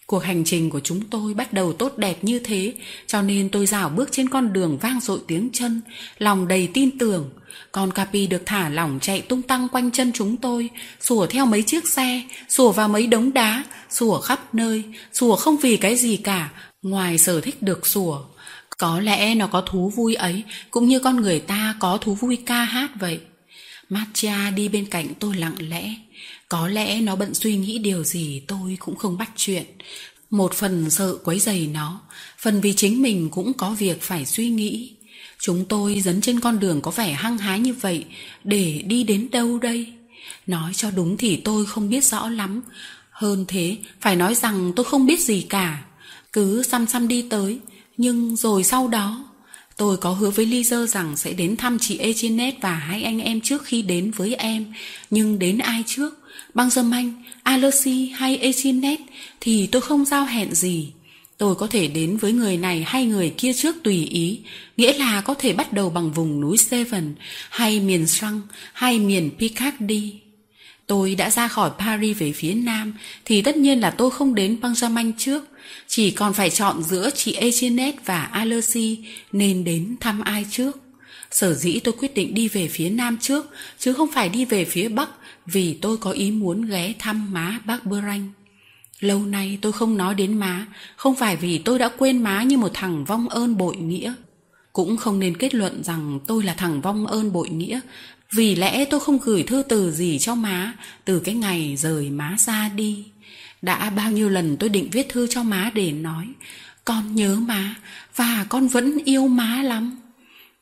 [0.07, 2.75] Cuộc hành trình của chúng tôi bắt đầu tốt đẹp như thế,
[3.07, 5.81] cho nên tôi rảo bước trên con đường vang dội tiếng chân,
[6.19, 7.31] lòng đầy tin tưởng.
[7.73, 11.63] Con Capi được thả lỏng chạy tung tăng quanh chân chúng tôi, sủa theo mấy
[11.63, 16.17] chiếc xe, sủa vào mấy đống đá, sủa khắp nơi, sủa không vì cái gì
[16.17, 16.51] cả,
[16.83, 18.19] ngoài sở thích được sủa.
[18.79, 22.37] Có lẽ nó có thú vui ấy, cũng như con người ta có thú vui
[22.37, 23.21] ca hát vậy.
[23.89, 25.95] Matcha đi bên cạnh tôi lặng lẽ.
[26.49, 29.65] Có lẽ nó bận suy nghĩ điều gì tôi cũng không bắt chuyện.
[30.31, 32.01] Một phần sợ quấy dày nó,
[32.39, 34.95] phần vì chính mình cũng có việc phải suy nghĩ.
[35.39, 38.05] Chúng tôi dấn trên con đường có vẻ hăng hái như vậy,
[38.45, 39.93] để đi đến đâu đây?
[40.47, 42.63] Nói cho đúng thì tôi không biết rõ lắm.
[43.11, 45.85] Hơn thế, phải nói rằng tôi không biết gì cả.
[46.33, 47.59] Cứ xăm xăm đi tới,
[47.97, 49.25] nhưng rồi sau đó
[49.77, 53.41] Tôi có hứa với Lizer rằng sẽ đến thăm chị Echinet và hai anh em
[53.41, 54.73] trước khi đến với em.
[55.11, 56.19] Nhưng đến ai trước?
[56.55, 59.01] Băng Dâm Anh, Alersi hay Echinet
[59.41, 60.93] thì tôi không giao hẹn gì.
[61.39, 64.41] Tôi có thể đến với người này hay người kia trước tùy ý,
[64.77, 67.15] nghĩa là có thể bắt đầu bằng vùng núi Seven,
[67.51, 68.41] hay miền Săng,
[68.73, 70.13] hay miền Picardy.
[70.87, 72.95] Tôi đã ra khỏi Paris về phía Nam,
[73.25, 75.45] thì tất nhiên là tôi không đến Benjamin trước,
[75.89, 78.99] chỉ còn phải chọn giữa chị Echinet và Alessi
[79.33, 80.81] nên đến thăm ai trước.
[81.31, 83.47] Sở dĩ tôi quyết định đi về phía Nam trước,
[83.79, 85.11] chứ không phải đi về phía Bắc,
[85.47, 88.33] vì tôi có ý muốn ghé thăm má bác Bơ Ranh.
[89.01, 90.67] Lâu nay tôi không nói đến má,
[90.97, 94.15] không phải vì tôi đã quên má như một thằng vong ơn bội nghĩa.
[94.73, 97.81] Cũng không nên kết luận rằng tôi là thằng vong ơn bội nghĩa,
[98.33, 100.73] vì lẽ tôi không gửi thư từ gì cho má
[101.05, 103.05] từ cái ngày rời má ra đi.
[103.63, 106.29] Đã bao nhiêu lần tôi định viết thư cho má để nói,
[106.85, 107.75] con nhớ má
[108.17, 110.01] và con vẫn yêu má lắm.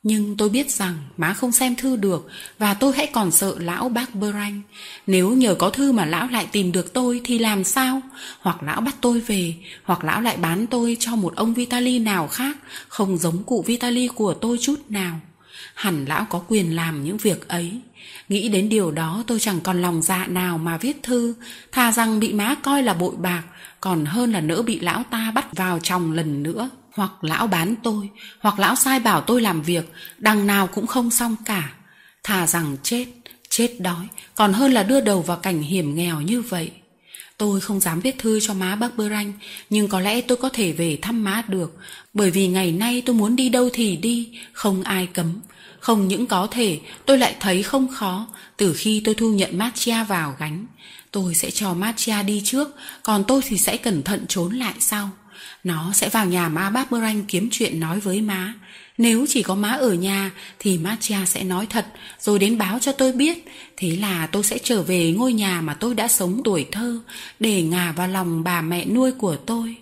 [0.03, 3.89] Nhưng tôi biết rằng má không xem thư được và tôi hãy còn sợ lão
[3.89, 4.63] bác Bơ Ranh.
[5.07, 8.01] Nếu nhờ có thư mà lão lại tìm được tôi thì làm sao?
[8.41, 12.29] Hoặc lão bắt tôi về, hoặc lão lại bán tôi cho một ông Vitali nào
[12.29, 12.57] khác,
[12.89, 15.21] không giống cụ Vitali của tôi chút nào.
[15.75, 17.81] Hẳn lão có quyền làm những việc ấy.
[18.29, 21.35] Nghĩ đến điều đó tôi chẳng còn lòng dạ nào mà viết thư,
[21.73, 23.43] thà rằng bị má coi là bội bạc,
[23.81, 26.71] còn hơn là nỡ bị lão ta bắt vào chồng lần nữa.
[26.95, 31.11] Hoặc lão bán tôi hoặc lão sai bảo tôi làm việc đằng nào cũng không
[31.11, 31.73] xong cả.
[32.23, 33.07] Thà rằng chết
[33.49, 36.71] chết đói còn hơn là đưa đầu vào cảnh hiểm nghèo như vậy.
[37.37, 39.33] Tôi không dám viết thư cho má bác bơ ranh
[39.71, 41.79] nhưng có lẽ tôi có thể về thăm má được.
[42.15, 45.41] Bởi vì ngày nay tôi muốn đi đâu thì đi không ai cấm
[45.83, 50.05] không những có thể, tôi lại thấy không khó từ khi tôi thu nhận Matcha
[50.05, 50.67] vào gánh,
[51.11, 52.69] tôi sẽ cho Matcha đi trước,
[53.03, 55.11] còn tôi thì sẽ cẩn thận trốn lại sau
[55.65, 58.55] nó sẽ vào nhà má bác Branh kiếm chuyện nói với má.
[58.99, 61.87] Nếu chỉ có má ở nhà, thì Matia sẽ nói thật,
[62.21, 63.45] rồi đến báo cho tôi biết.
[63.77, 67.01] Thế là tôi sẽ trở về ngôi nhà mà tôi đã sống tuổi thơ,
[67.41, 69.77] để ngả vào lòng bà mẹ nuôi của tôi.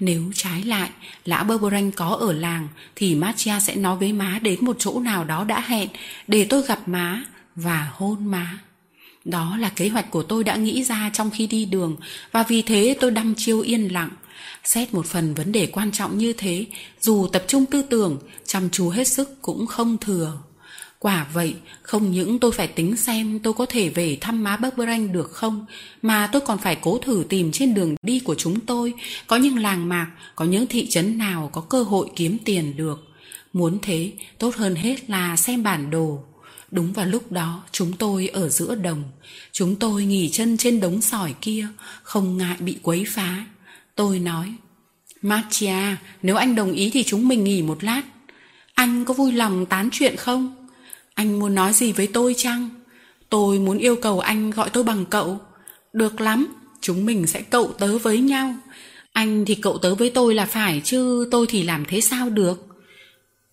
[0.00, 0.90] Nếu trái lại,
[1.24, 5.24] lão Berberanh có ở làng thì Matia sẽ nói với má đến một chỗ nào
[5.24, 5.88] đó đã hẹn
[6.26, 8.58] để tôi gặp má và hôn má.
[9.24, 11.96] Đó là kế hoạch của tôi đã nghĩ ra trong khi đi đường
[12.32, 14.10] và vì thế tôi đăm chiêu yên lặng
[14.64, 16.66] xét một phần vấn đề quan trọng như thế
[17.00, 20.38] dù tập trung tư tưởng chăm chú hết sức cũng không thừa
[21.06, 24.76] quả vậy không những tôi phải tính xem tôi có thể về thăm má bác
[24.76, 25.66] branh được không
[26.02, 28.94] mà tôi còn phải cố thử tìm trên đường đi của chúng tôi.
[29.26, 33.08] Có những làng mạc có những thị trấn nào có cơ hội kiếm tiền được.
[33.52, 36.24] Muốn thế tốt hơn hết là xem bản đồ.
[36.70, 39.02] Đúng vào lúc đó chúng tôi ở giữa đồng.
[39.52, 41.68] Chúng tôi nghỉ chân trên đống sỏi kia
[42.02, 43.44] không ngại bị quấy phá.
[43.94, 44.54] Tôi nói,
[45.22, 48.02] Matia, nếu anh đồng ý thì chúng mình nghỉ một lát.
[48.74, 50.65] Anh có vui lòng tán chuyện không?
[51.16, 52.68] Anh muốn nói gì với tôi chăng?
[53.30, 55.40] Tôi muốn yêu cầu anh gọi tôi bằng cậu.
[55.92, 56.46] Được lắm,
[56.80, 58.54] chúng mình sẽ cậu tớ với nhau.
[59.12, 62.66] Anh thì cậu tớ với tôi là phải chứ tôi thì làm thế sao được?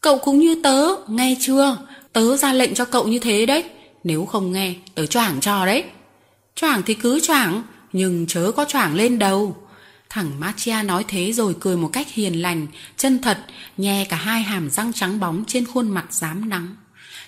[0.02, 1.78] Cậu cũng như tớ, nghe chưa?
[2.14, 3.64] Tớ ra lệnh cho cậu như thế đấy.
[4.04, 5.84] Nếu không nghe, tớ choảng cho đấy.
[6.56, 9.56] Choảng thì cứ choảng, nhưng chớ có choảng lên đầu.
[10.10, 13.38] Thằng Machia nói thế rồi cười một cách hiền lành, chân thật,
[13.78, 16.76] nhè cả hai hàm răng trắng bóng trên khuôn mặt dám nắng.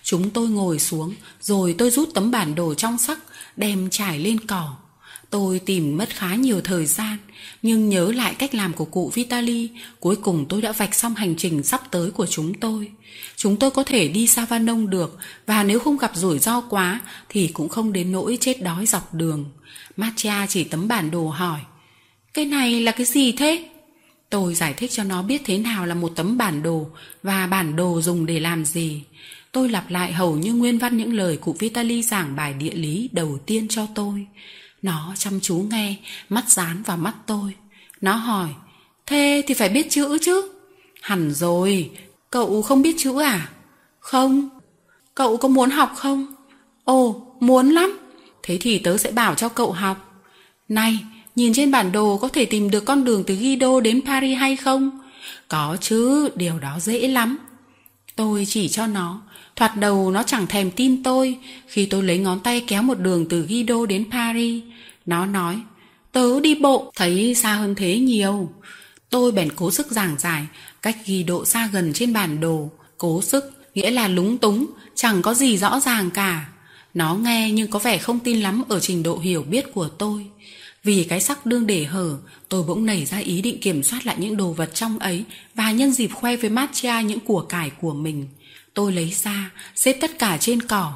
[0.05, 3.19] Chúng tôi ngồi xuống, rồi tôi rút tấm bản đồ trong sắc,
[3.57, 4.75] đem trải lên cỏ.
[5.29, 7.17] Tôi tìm mất khá nhiều thời gian,
[7.61, 11.35] nhưng nhớ lại cách làm của cụ Vitali, cuối cùng tôi đã vạch xong hành
[11.37, 12.91] trình sắp tới của chúng tôi.
[13.35, 17.47] Chúng tôi có thể đi Savanong được, và nếu không gặp rủi ro quá, thì
[17.47, 19.45] cũng không đến nỗi chết đói dọc đường.
[19.97, 21.59] Matcha chỉ tấm bản đồ hỏi,
[22.33, 23.69] cái này là cái gì thế?
[24.29, 26.89] Tôi giải thích cho nó biết thế nào là một tấm bản đồ
[27.23, 29.01] và bản đồ dùng để làm gì.
[29.55, 33.09] Tôi lặp lại hầu như nguyên văn những lời cụ Vitali giảng bài địa lý
[33.11, 34.27] đầu tiên cho tôi.
[34.81, 35.95] Nó chăm chú nghe,
[36.29, 37.53] mắt dán vào mắt tôi.
[38.01, 38.49] Nó hỏi,
[39.05, 40.51] thế thì phải biết chữ chứ?
[41.01, 41.91] Hẳn rồi,
[42.29, 43.49] cậu không biết chữ à?
[43.99, 44.49] Không.
[45.15, 46.35] Cậu có muốn học không?
[46.83, 47.99] Ồ, muốn lắm.
[48.43, 50.23] Thế thì tớ sẽ bảo cho cậu học.
[50.69, 50.99] Này,
[51.35, 54.55] Nhìn trên bản đồ có thể tìm được con đường từ Guido đến Paris hay
[54.55, 54.99] không?
[55.47, 57.37] Có chứ, điều đó dễ lắm.
[58.15, 59.21] Tôi chỉ cho nó,
[59.55, 61.37] thoạt đầu nó chẳng thèm tin tôi
[61.67, 64.63] khi tôi lấy ngón tay kéo một đường từ Guido đến Paris.
[65.05, 65.59] Nó nói,
[66.11, 68.49] tớ đi bộ, thấy xa hơn thế nhiều.
[69.09, 70.45] Tôi bèn cố sức giảng giải
[70.81, 72.69] cách ghi độ xa gần trên bản đồ.
[72.97, 73.43] Cố sức
[73.75, 74.65] nghĩa là lúng túng,
[74.95, 76.49] chẳng có gì rõ ràng cả.
[76.93, 80.25] Nó nghe nhưng có vẻ không tin lắm ở trình độ hiểu biết của tôi.
[80.83, 82.17] Vì cái sắc đương để hở,
[82.49, 85.23] tôi bỗng nảy ra ý định kiểm soát lại những đồ vật trong ấy
[85.55, 88.27] và nhân dịp khoe với Matcha những của cải của mình.
[88.75, 90.93] Tôi lấy ra, xếp tất cả trên cỏ.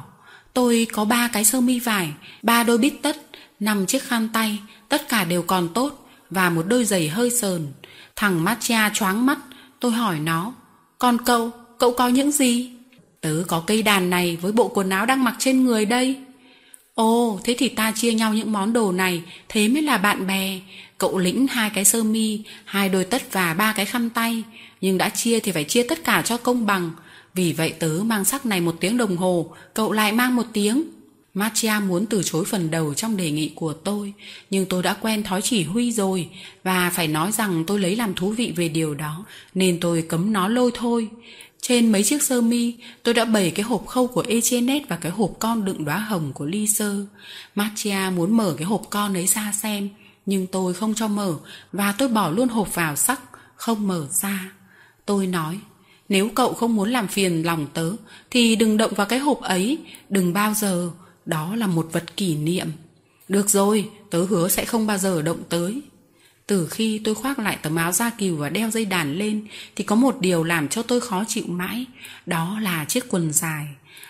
[0.54, 2.12] Tôi có ba cái sơ mi vải,
[2.42, 3.16] ba đôi bít tất,
[3.60, 7.66] năm chiếc khăn tay, tất cả đều còn tốt và một đôi giày hơi sờn.
[8.16, 9.38] Thằng Matcha choáng mắt,
[9.80, 10.52] tôi hỏi nó,
[10.98, 12.70] còn cậu, cậu có những gì?
[13.20, 16.16] Tớ có cây đàn này với bộ quần áo đang mặc trên người đây.
[16.94, 20.60] Ồ, thế thì ta chia nhau những món đồ này, thế mới là bạn bè.
[20.98, 24.42] Cậu lĩnh hai cái sơ mi, hai đôi tất và ba cái khăn tay.
[24.80, 26.90] Nhưng đã chia thì phải chia tất cả cho công bằng.
[27.34, 30.82] Vì vậy tớ mang sắc này một tiếng đồng hồ, cậu lại mang một tiếng.
[31.34, 34.12] Machia muốn từ chối phần đầu trong đề nghị của tôi,
[34.50, 36.28] nhưng tôi đã quen thói chỉ huy rồi,
[36.64, 40.32] và phải nói rằng tôi lấy làm thú vị về điều đó, nên tôi cấm
[40.32, 41.08] nó lôi thôi.
[41.62, 45.12] Trên mấy chiếc sơ mi, tôi đã bày cái hộp khâu của Echenet và cái
[45.12, 47.06] hộp con đựng đóa hồng của Ly Sơ.
[47.54, 49.88] Machia muốn mở cái hộp con ấy ra xem,
[50.26, 51.34] nhưng tôi không cho mở,
[51.72, 53.20] và tôi bỏ luôn hộp vào sắc,
[53.56, 54.52] không mở ra.
[55.06, 55.58] Tôi nói,
[56.10, 57.92] nếu cậu không muốn làm phiền lòng tớ,
[58.30, 60.90] thì đừng động vào cái hộp ấy, đừng bao giờ,
[61.26, 62.68] đó là một vật kỷ niệm.
[63.28, 65.80] Được rồi, tớ hứa sẽ không bao giờ động tới.
[66.46, 69.46] Từ khi tôi khoác lại tấm áo da cừu và đeo dây đàn lên
[69.76, 71.84] thì có một điều làm cho tôi khó chịu mãi,
[72.26, 73.66] đó là chiếc quần dài.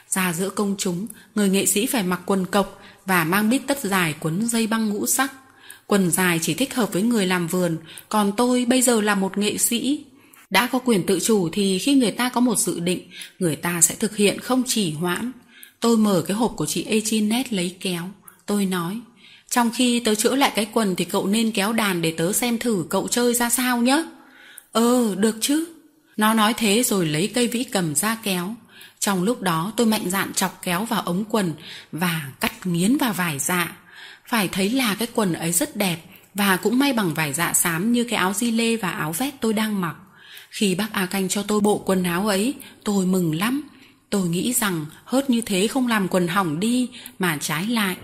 [0.08, 3.80] Ra giữa công chúng, người nghệ sĩ phải mặc quần cộc và mang bít tất
[3.82, 5.32] dài quấn dây băng ngũ sắc.
[5.86, 7.76] Quần dài chỉ thích hợp với người làm vườn,
[8.08, 10.04] còn tôi bây giờ là một nghệ sĩ.
[10.50, 13.80] Đã có quyền tự chủ thì khi người ta có một dự định, người ta
[13.80, 15.32] sẽ thực hiện không chỉ hoãn.
[15.80, 18.02] Tôi mở cái hộp của chị Echinet lấy kéo.
[18.46, 19.00] Tôi nói,
[19.50, 22.58] trong khi tớ chữa lại cái quần thì cậu nên kéo đàn để tớ xem
[22.58, 24.04] thử cậu chơi ra sao nhé.
[24.72, 25.64] Ờ, được chứ.
[26.16, 28.54] Nó nói thế rồi lấy cây vĩ cầm ra kéo.
[28.98, 31.52] Trong lúc đó tôi mạnh dạn chọc kéo vào ống quần
[31.92, 33.76] và cắt nghiến vào vải dạ.
[34.26, 35.98] Phải thấy là cái quần ấy rất đẹp
[36.34, 39.34] và cũng may bằng vải dạ xám như cái áo di lê và áo vest
[39.40, 39.96] tôi đang mặc.
[40.50, 43.62] Khi bác A Canh cho tôi bộ quần áo ấy, tôi mừng lắm.
[44.10, 47.96] Tôi nghĩ rằng hớt như thế không làm quần hỏng đi mà trái lại.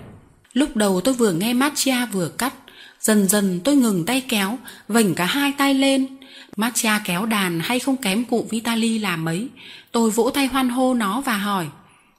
[0.53, 2.55] Lúc đầu tôi vừa nghe Matcha vừa cắt,
[3.01, 6.07] dần dần tôi ngừng tay kéo, vảnh cả hai tay lên.
[6.57, 9.49] Matcha kéo đàn hay không kém cụ Vitali là mấy.
[9.93, 11.67] Tôi vỗ tay hoan hô nó và hỏi,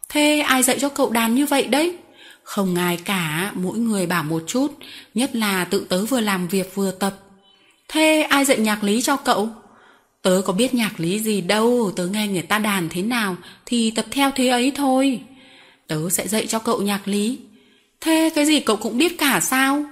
[0.10, 1.96] thế ai dạy cho cậu đàn như vậy đấy?
[2.44, 4.68] Không ai cả, mỗi người bảo một chút,
[5.13, 7.13] nhất là tự tớ vừa làm việc vừa tập.
[7.88, 9.50] Thế ai dạy nhạc lý cho cậu?
[10.28, 13.36] Tớ có biết nhạc lý gì đâu, tớ nghe người ta đàn thế nào
[13.66, 15.22] thì tập theo thế ấy thôi.
[15.88, 17.40] Tớ sẽ dạy cho cậu nhạc lý.
[18.02, 19.86] Thế cái gì cậu cũng biết cả sao?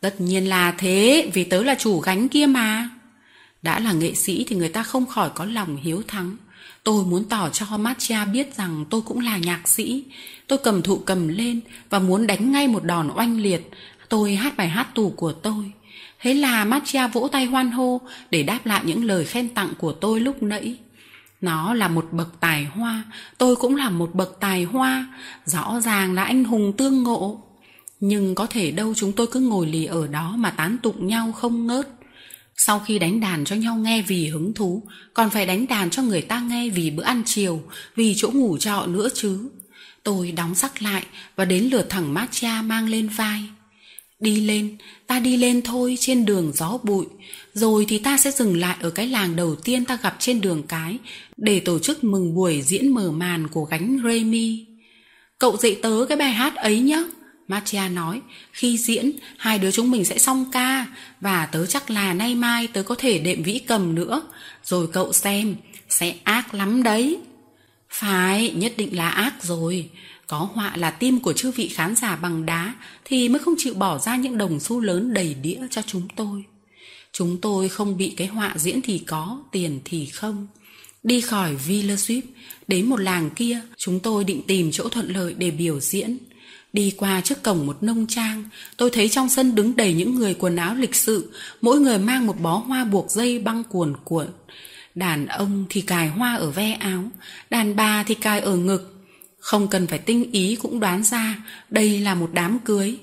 [0.00, 2.90] Tất nhiên là thế, vì tớ là chủ gánh kia mà.
[3.62, 6.36] Đã là nghệ sĩ thì người ta không khỏi có lòng hiếu thắng.
[6.84, 10.04] Tôi muốn tỏ cho Matcha biết rằng tôi cũng là nhạc sĩ.
[10.46, 13.70] Tôi cầm thụ cầm lên và muốn đánh ngay một đòn oanh liệt.
[14.08, 15.72] Tôi hát bài hát tù của tôi.
[16.20, 19.92] Thế là Matia vỗ tay hoan hô để đáp lại những lời khen tặng của
[19.92, 20.76] tôi lúc nãy.
[21.40, 23.02] Nó là một bậc tài hoa,
[23.38, 25.06] tôi cũng là một bậc tài hoa,
[25.44, 27.42] rõ ràng là anh hùng tương ngộ.
[28.00, 31.32] Nhưng có thể đâu chúng tôi cứ ngồi lì ở đó mà tán tụng nhau
[31.32, 31.88] không ngớt.
[32.56, 34.82] Sau khi đánh đàn cho nhau nghe vì hứng thú,
[35.14, 37.62] còn phải đánh đàn cho người ta nghe vì bữa ăn chiều,
[37.96, 39.50] vì chỗ ngủ trọ nữa chứ.
[40.02, 41.06] Tôi đóng sắc lại
[41.36, 43.44] và đến lượt thằng Matia mang lên vai.
[44.20, 47.06] Đi lên, ta đi lên thôi trên đường gió bụi,
[47.52, 50.62] rồi thì ta sẽ dừng lại ở cái làng đầu tiên ta gặp trên đường
[50.62, 50.98] cái
[51.36, 54.66] để tổ chức mừng buổi diễn mở màn của gánh Remy.
[55.38, 57.04] Cậu dạy tớ cái bài hát ấy nhé.
[57.48, 58.20] Matia nói,
[58.52, 60.86] khi diễn, hai đứa chúng mình sẽ xong ca,
[61.20, 64.22] và tớ chắc là nay mai tớ có thể đệm vĩ cầm nữa,
[64.64, 65.56] rồi cậu xem,
[65.88, 67.18] sẽ ác lắm đấy.
[67.90, 69.90] Phải, nhất định là ác rồi.
[70.30, 73.74] Có họa là tim của chư vị khán giả bằng đá thì mới không chịu
[73.74, 76.44] bỏ ra những đồng xu lớn đầy đĩa cho chúng tôi.
[77.12, 80.46] Chúng tôi không bị cái họa diễn thì có, tiền thì không.
[81.02, 82.24] Đi khỏi Villasuip,
[82.68, 86.18] đến một làng kia, chúng tôi định tìm chỗ thuận lợi để biểu diễn.
[86.72, 88.44] Đi qua trước cổng một nông trang,
[88.76, 92.26] tôi thấy trong sân đứng đầy những người quần áo lịch sự, mỗi người mang
[92.26, 94.26] một bó hoa buộc dây băng cuồn cuộn.
[94.94, 97.04] Đàn ông thì cài hoa ở ve áo,
[97.50, 98.99] đàn bà thì cài ở ngực,
[99.40, 101.36] không cần phải tinh ý cũng đoán ra
[101.70, 102.98] đây là một đám cưới.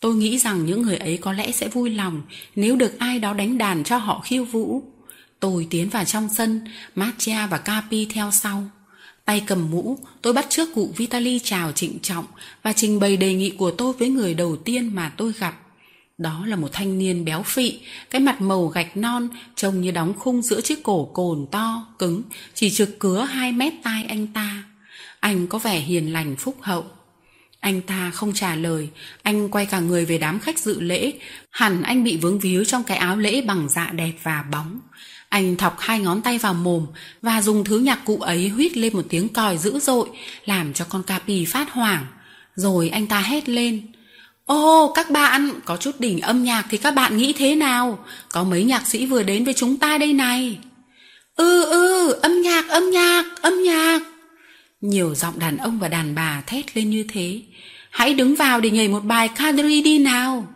[0.00, 2.22] Tôi nghĩ rằng những người ấy có lẽ sẽ vui lòng
[2.56, 4.82] nếu được ai đó đánh đàn cho họ khiêu vũ.
[5.40, 6.60] Tôi tiến vào trong sân,
[6.94, 8.64] Matia và Capi theo sau.
[9.24, 12.24] Tay cầm mũ, tôi bắt trước cụ Vitali chào trịnh trọng
[12.62, 15.60] và trình bày đề nghị của tôi với người đầu tiên mà tôi gặp.
[16.18, 20.14] Đó là một thanh niên béo phị, cái mặt màu gạch non, trông như đóng
[20.18, 22.22] khung giữa chiếc cổ cồn to, cứng,
[22.54, 24.64] chỉ trực cứa hai mét tai anh ta.
[25.26, 26.84] Anh có vẻ hiền lành phúc hậu.
[27.60, 28.88] Anh ta không trả lời,
[29.22, 31.12] anh quay cả người về đám khách dự lễ,
[31.50, 34.80] hẳn anh bị vướng víu trong cái áo lễ bằng dạ đẹp và bóng.
[35.28, 36.86] Anh thọc hai ngón tay vào mồm
[37.22, 40.08] và dùng thứ nhạc cụ ấy huýt lên một tiếng còi dữ dội,
[40.44, 42.06] làm cho con Capi phát hoảng.
[42.54, 43.86] Rồi anh ta hét lên.
[44.44, 47.98] Ô, các bạn, có chút đỉnh âm nhạc thì các bạn nghĩ thế nào?
[48.28, 50.58] Có mấy nhạc sĩ vừa đến với chúng ta đây này.
[51.36, 54.00] Ừ, ừ, âm nhạc, âm nhạc, âm nhạc.
[54.86, 57.40] Nhiều giọng đàn ông và đàn bà thét lên như thế.
[57.90, 60.46] Hãy đứng vào để nhảy một bài Kadri đi nào.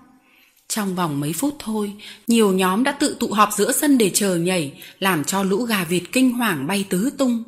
[0.68, 1.92] Trong vòng mấy phút thôi,
[2.26, 5.84] nhiều nhóm đã tự tụ họp giữa sân để chờ nhảy, làm cho lũ gà
[5.84, 7.42] vịt kinh hoàng bay tứ tung.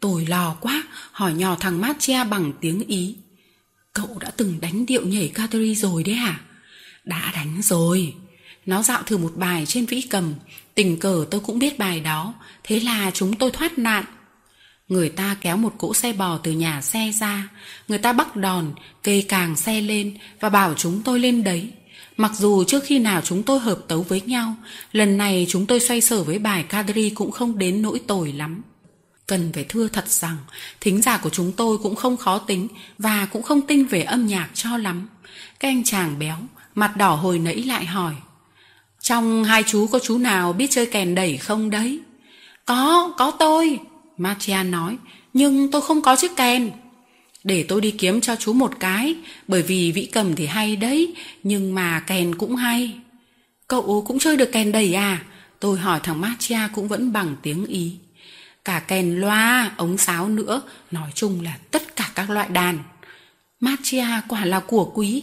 [0.00, 0.82] Tôi lo quá,
[1.12, 3.16] hỏi nhỏ thằng Matia bằng tiếng Ý.
[3.92, 6.40] Cậu đã từng đánh điệu nhảy Kateri rồi đấy hả?
[7.04, 8.14] Đã đánh rồi.
[8.66, 10.34] Nó dạo thử một bài trên vĩ cầm,
[10.74, 12.34] tình cờ tôi cũng biết bài đó,
[12.64, 14.04] thế là chúng tôi thoát nạn.
[14.88, 17.48] Người ta kéo một cỗ xe bò từ nhà xe ra,
[17.88, 18.72] người ta bắt đòn,
[19.02, 21.70] kê càng xe lên và bảo chúng tôi lên đấy.
[22.16, 24.54] Mặc dù trước khi nào chúng tôi hợp tấu với nhau,
[24.92, 28.62] lần này chúng tôi xoay sở với bài Kadri cũng không đến nỗi tồi lắm.
[29.26, 30.36] Cần phải thưa thật rằng,
[30.80, 32.68] thính giả của chúng tôi cũng không khó tính
[32.98, 35.08] và cũng không tinh về âm nhạc cho lắm.
[35.60, 36.36] Cái anh chàng béo,
[36.74, 38.14] mặt đỏ hồi nãy lại hỏi.
[39.00, 42.00] Trong hai chú có chú nào biết chơi kèn đẩy không đấy?
[42.64, 43.78] Có, có tôi,
[44.18, 44.96] Matia nói,
[45.32, 46.70] nhưng tôi không có chiếc kèn.
[47.44, 49.14] Để tôi đi kiếm cho chú một cái,
[49.48, 52.94] bởi vì vĩ cầm thì hay đấy, nhưng mà kèn cũng hay.
[53.68, 55.24] Cậu cũng chơi được kèn đầy à?
[55.60, 57.92] Tôi hỏi thằng Matia cũng vẫn bằng tiếng Ý.
[58.64, 62.78] Cả kèn loa, ống sáo nữa, nói chung là tất cả các loại đàn.
[63.60, 65.22] Matia quả là của quý.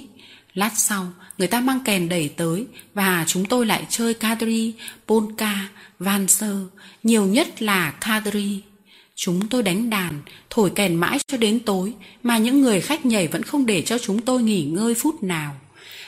[0.53, 4.73] Lát sau, người ta mang kèn đẩy tới và chúng tôi lại chơi kadri,
[5.07, 5.67] polka,
[5.99, 6.55] valser,
[7.03, 8.61] nhiều nhất là kadri.
[9.15, 11.93] Chúng tôi đánh đàn, thổi kèn mãi cho đến tối
[12.23, 15.55] mà những người khách nhảy vẫn không để cho chúng tôi nghỉ ngơi phút nào.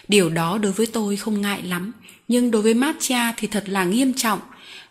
[0.07, 1.91] Điều đó đối với tôi không ngại lắm,
[2.27, 4.39] nhưng đối với Matcha thì thật là nghiêm trọng.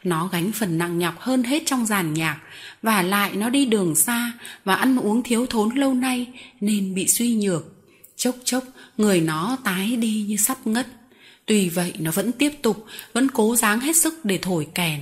[0.04, 2.40] Nó gánh phần nặng nhọc hơn hết trong giàn nhạc,
[2.82, 4.32] và lại nó đi đường xa
[4.64, 6.26] và ăn uống thiếu thốn lâu nay
[6.60, 7.64] nên bị suy nhược.
[8.16, 8.64] Chốc chốc,
[8.96, 10.86] người nó tái đi như sắp ngất.
[11.46, 15.00] Tuy vậy nó vẫn tiếp tục, vẫn cố gắng hết sức để thổi kèn.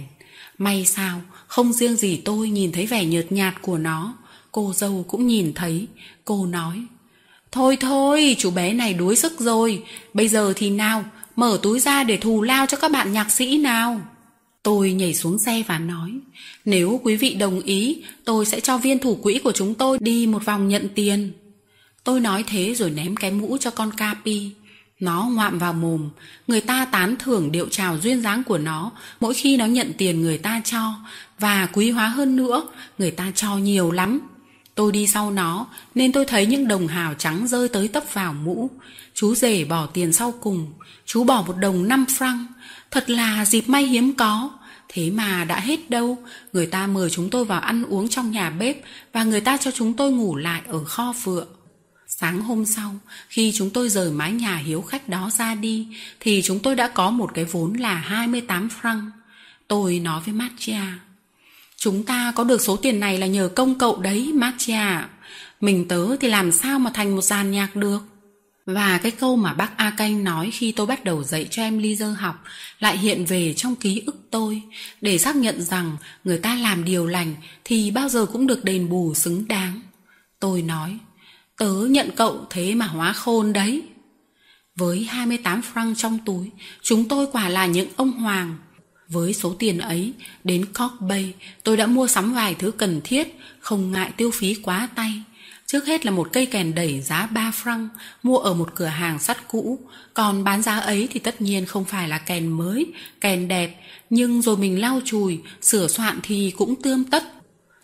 [0.59, 1.23] May sao,
[1.53, 4.15] không riêng gì tôi nhìn thấy vẻ nhợt nhạt của nó,
[4.53, 5.87] cô dâu cũng nhìn thấy.
[6.25, 6.83] Cô nói,
[7.51, 9.83] Thôi thôi, chú bé này đuối sức rồi,
[10.15, 11.05] bây giờ thì nào,
[11.37, 14.01] mở túi ra để thù lao cho các bạn nhạc sĩ nào.
[14.63, 16.13] Tôi nhảy xuống xe và nói,
[16.65, 20.27] nếu quý vị đồng ý, tôi sẽ cho viên thủ quỹ của chúng tôi đi
[20.27, 21.33] một vòng nhận tiền.
[22.05, 24.51] Tôi nói thế rồi ném cái mũ cho con Capi.
[25.03, 26.11] Nó ngoạm vào mồm,
[26.47, 30.21] người ta tán thưởng điệu trào duyên dáng của nó mỗi khi nó nhận tiền
[30.21, 30.95] người ta cho,
[31.43, 32.69] và quý hóa hơn nữa,
[32.99, 34.21] người ta cho nhiều lắm.
[34.75, 38.33] Tôi đi sau nó, nên tôi thấy những đồng hào trắng rơi tới tấp vào
[38.33, 38.71] mũ.
[39.15, 40.73] Chú rể bỏ tiền sau cùng,
[41.07, 42.45] chú bỏ một đồng năm franc.
[42.91, 44.51] Thật là dịp may hiếm có.
[44.89, 46.19] Thế mà đã hết đâu,
[46.53, 48.77] người ta mời chúng tôi vào ăn uống trong nhà bếp
[49.13, 51.49] và người ta cho chúng tôi ngủ lại ở kho phượng.
[52.07, 52.95] Sáng hôm sau,
[53.29, 55.89] khi chúng tôi rời mái nhà hiếu khách đó ra đi,
[56.21, 59.11] thì chúng tôi đã có một cái vốn là 28 franc.
[59.69, 60.81] Tôi nói với Matia,
[61.83, 65.05] chúng ta có được số tiền này là nhờ công cậu đấy, Matia.
[65.61, 67.99] Mình tớ thì làm sao mà thành một dàn nhạc được?
[68.67, 71.79] Và cái câu mà bác A Canh nói khi tôi bắt đầu dạy cho em
[71.79, 72.45] ly dơ học
[72.79, 74.63] lại hiện về trong ký ức tôi
[75.01, 78.89] để xác nhận rằng người ta làm điều lành thì bao giờ cũng được đền
[78.89, 79.81] bù xứng đáng.
[80.41, 80.99] Tôi nói,
[81.59, 83.83] Tớ nhận cậu thế mà hóa khôn đấy.
[84.77, 86.51] Với 28 franc trong túi,
[86.83, 88.57] chúng tôi quả là những ông hoàng.
[89.13, 90.13] Với số tiền ấy,
[90.45, 94.55] đến Cork Bay, tôi đã mua sắm vài thứ cần thiết, không ngại tiêu phí
[94.55, 95.23] quá tay.
[95.67, 97.89] Trước hết là một cây kèn đẩy giá 3 franc,
[98.23, 99.79] mua ở một cửa hàng sắt cũ.
[100.15, 102.87] Còn bán giá ấy thì tất nhiên không phải là kèn mới,
[103.21, 107.25] kèn đẹp, nhưng rồi mình lau chùi, sửa soạn thì cũng tươm tất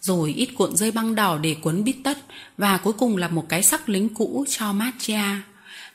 [0.00, 2.18] rồi ít cuộn dây băng đỏ để quấn bít tất
[2.58, 5.24] và cuối cùng là một cái sắc lính cũ cho Matia.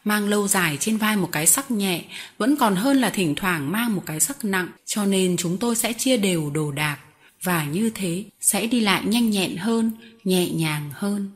[0.03, 2.03] Mang lâu dài trên vai một cái sắc nhẹ
[2.37, 5.75] vẫn còn hơn là thỉnh thoảng mang một cái sắc nặng cho nên chúng tôi
[5.75, 6.97] sẽ chia đều đồ đạc
[7.43, 9.91] và như thế sẽ đi lại nhanh nhẹn hơn,
[10.23, 11.31] nhẹ nhàng hơn.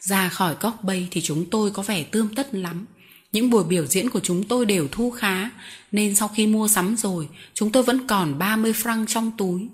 [0.00, 2.86] Ra khỏi góc bay thì chúng tôi có vẻ tươm tất lắm.
[3.32, 5.50] Những buổi biểu diễn của chúng tôi đều thu khá,
[5.92, 9.68] nên sau khi mua sắm rồi, chúng tôi vẫn còn 30 franc trong túi.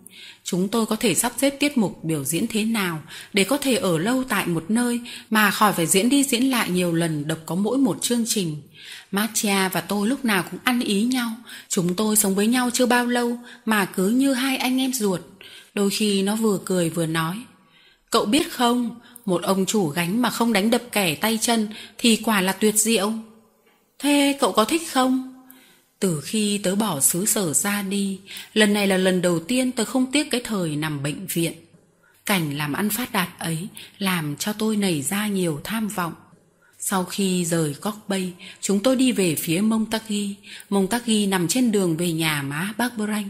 [0.45, 3.03] Chúng tôi có thể sắp xếp tiết mục biểu diễn thế nào
[3.33, 5.01] để có thể ở lâu tại một nơi
[5.31, 8.63] mà khỏi phải diễn đi diễn lại nhiều lần độc có mỗi một chương trình.
[9.11, 11.31] Matia và tôi lúc nào cũng ăn ý nhau.
[11.69, 15.21] Chúng tôi sống với nhau chưa bao lâu mà cứ như hai anh em ruột.
[15.75, 17.37] Đôi khi nó vừa cười vừa nói.
[18.11, 22.17] Cậu biết không, một ông chủ gánh mà không đánh đập kẻ tay chân thì
[22.25, 23.13] quả là tuyệt diệu.
[23.99, 25.33] Thế cậu có thích không?
[26.01, 28.19] Từ khi tớ bỏ xứ sở ra đi,
[28.55, 31.53] lần này là lần đầu tiên tớ không tiếc cái thời nằm bệnh viện.
[32.27, 33.69] Cảnh làm ăn phát đạt ấy
[33.99, 36.13] làm cho tôi nảy ra nhiều tham vọng.
[36.79, 40.35] Sau khi rời Góc Bay, chúng tôi đi về phía Montagi.
[40.71, 43.29] Montagi nằm trên đường về nhà má bác Branh.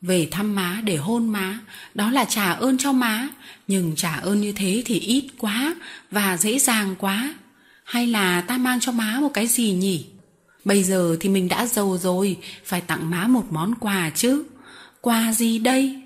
[0.00, 1.58] Về thăm má để hôn má,
[1.94, 3.28] đó là trả ơn cho má.
[3.68, 5.74] Nhưng trả ơn như thế thì ít quá
[6.10, 7.34] và dễ dàng quá.
[7.84, 10.06] Hay là ta mang cho má một cái gì nhỉ?
[10.64, 14.44] Bây giờ thì mình đã giàu rồi, phải tặng má một món quà chứ.
[15.00, 16.00] Quà gì đây?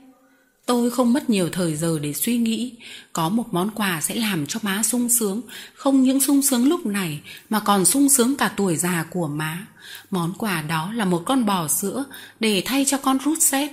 [0.67, 2.75] Tôi không mất nhiều thời giờ để suy nghĩ,
[3.13, 5.41] có một món quà sẽ làm cho má sung sướng,
[5.75, 7.21] không những sung sướng lúc này
[7.51, 9.67] mà còn sung sướng cả tuổi già của má.
[10.11, 12.05] Món quà đó là một con bò sữa
[12.41, 13.71] để thay cho con rút xét.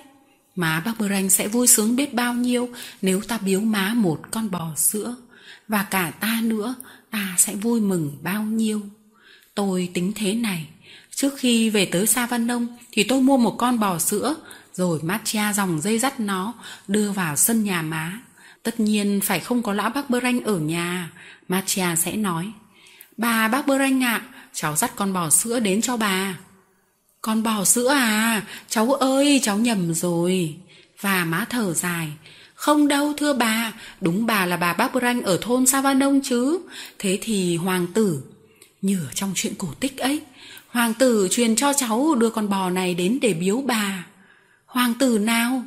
[0.56, 2.70] Má bác Branh sẽ vui sướng biết bao nhiêu
[3.02, 5.16] nếu ta biếu má một con bò sữa.
[5.68, 6.76] Và cả ta nữa,
[7.16, 8.82] ta sẽ vui mừng bao nhiêu.
[9.54, 10.68] Tôi tính thế này,
[11.16, 14.36] trước khi về tới Sa Văn Đông thì tôi mua một con bò sữa,
[14.74, 16.54] rồi Matcha dòng dây dắt nó,
[16.88, 18.20] đưa vào sân nhà má.
[18.64, 21.12] Tất nhiên phải không có lão bác Bơ Ranh ở nhà.
[21.48, 22.52] Matcha sẽ nói,
[23.18, 24.22] bà bác Bơ Ranh ạ,
[24.54, 26.38] cháu dắt con bò sữa đến cho bà.
[27.22, 30.56] Con bò sữa à, cháu ơi, cháu nhầm rồi.
[31.02, 32.12] Và má thở dài,
[32.66, 35.84] không đâu thưa bà, đúng bà là bà bác Branh ở thôn Sa
[36.24, 36.60] chứ.
[37.00, 38.22] Thế thì hoàng tử,
[38.82, 40.22] như ở trong chuyện cổ tích ấy,
[40.68, 44.06] hoàng tử truyền cho cháu đưa con bò này đến để biếu bà.
[44.66, 45.64] Hoàng tử nào?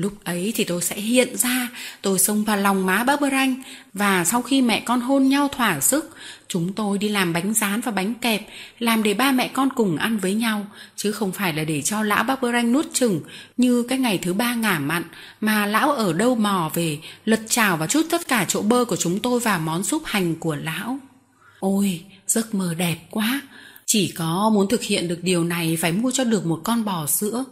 [0.00, 1.68] Lúc ấy thì tôi sẽ hiện ra,
[2.02, 5.48] tôi xông vào lòng má bác Bơ Ranh và sau khi mẹ con hôn nhau
[5.48, 6.16] thỏa sức,
[6.48, 8.48] chúng tôi đi làm bánh rán và bánh kẹp,
[8.78, 12.02] làm để ba mẹ con cùng ăn với nhau, chứ không phải là để cho
[12.02, 13.20] lão bác Bơ Ranh nuốt chừng
[13.56, 15.02] như cái ngày thứ ba ngả mặn
[15.40, 18.96] mà lão ở đâu mò về, lật trào và chút tất cả chỗ bơ của
[18.96, 20.98] chúng tôi vào món súp hành của lão.
[21.58, 23.40] Ôi, giấc mơ đẹp quá!
[23.86, 27.06] Chỉ có muốn thực hiện được điều này phải mua cho được một con bò
[27.06, 27.44] sữa.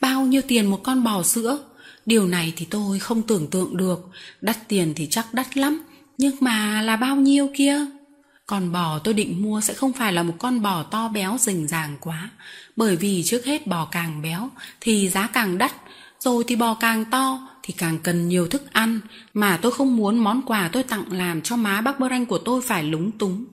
[0.00, 1.58] Bao nhiêu tiền một con bò sữa?
[2.06, 4.08] Điều này thì tôi không tưởng tượng được,
[4.40, 5.82] đắt tiền thì chắc đắt lắm,
[6.18, 7.86] nhưng mà là bao nhiêu kia?
[8.46, 11.66] Con bò tôi định mua sẽ không phải là một con bò to béo rình
[11.66, 12.30] ràng quá,
[12.76, 14.50] bởi vì trước hết bò càng béo
[14.80, 15.72] thì giá càng đắt,
[16.20, 19.00] rồi thì bò càng to thì càng cần nhiều thức ăn,
[19.34, 22.38] mà tôi không muốn món quà tôi tặng làm cho má bác bơ ranh của
[22.38, 23.44] tôi phải lúng túng.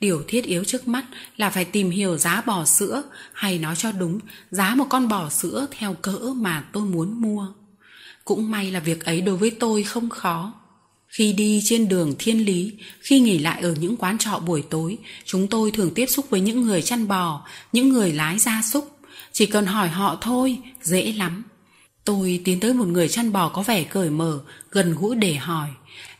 [0.00, 1.04] Điều thiết yếu trước mắt
[1.36, 3.02] là phải tìm hiểu giá bò sữa,
[3.32, 4.18] hay nói cho đúng,
[4.50, 7.46] giá một con bò sữa theo cỡ mà tôi muốn mua.
[8.24, 10.52] Cũng may là việc ấy đối với tôi không khó.
[11.08, 14.98] Khi đi trên đường thiên lý, khi nghỉ lại ở những quán trọ buổi tối,
[15.24, 18.98] chúng tôi thường tiếp xúc với những người chăn bò, những người lái gia súc.
[19.32, 21.42] Chỉ cần hỏi họ thôi, dễ lắm.
[22.04, 25.68] Tôi tiến tới một người chăn bò có vẻ cởi mở, gần gũi để hỏi.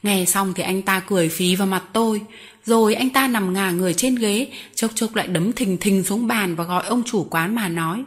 [0.02, 2.20] Nghe xong thì anh ta cười phí vào mặt tôi,
[2.64, 6.26] rồi anh ta nằm ngả người trên ghế, chốc chốc lại đấm thình thình xuống
[6.26, 8.05] bàn và gọi ông chủ quán mà nói.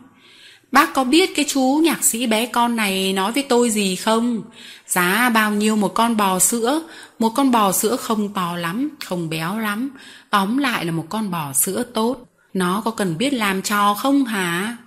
[0.72, 4.42] Bác có biết cái chú nhạc sĩ bé con này nói với tôi gì không?
[4.88, 6.82] Giá bao nhiêu một con bò sữa?
[7.20, 9.90] Một con bò sữa không to lắm, không béo lắm.
[10.30, 12.18] Tóm lại là một con bò sữa tốt.
[12.54, 14.78] Nó có cần biết làm trò không hả?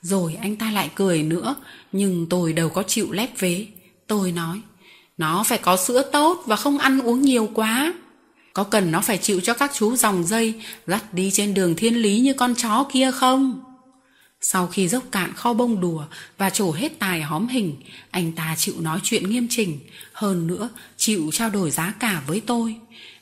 [0.00, 1.54] Rồi anh ta lại cười nữa,
[1.92, 3.66] nhưng tôi đâu có chịu lép vế.
[4.06, 4.60] Tôi nói,
[5.18, 7.94] nó phải có sữa tốt và không ăn uống nhiều quá.
[8.52, 10.54] Có cần nó phải chịu cho các chú dòng dây
[10.86, 13.60] dắt đi trên đường thiên lý như con chó kia không?
[14.46, 16.04] Sau khi dốc cạn kho bông đùa
[16.38, 17.76] và trổ hết tài hóm hình,
[18.10, 19.78] anh ta chịu nói chuyện nghiêm chỉnh,
[20.12, 22.76] hơn nữa chịu trao đổi giá cả với tôi.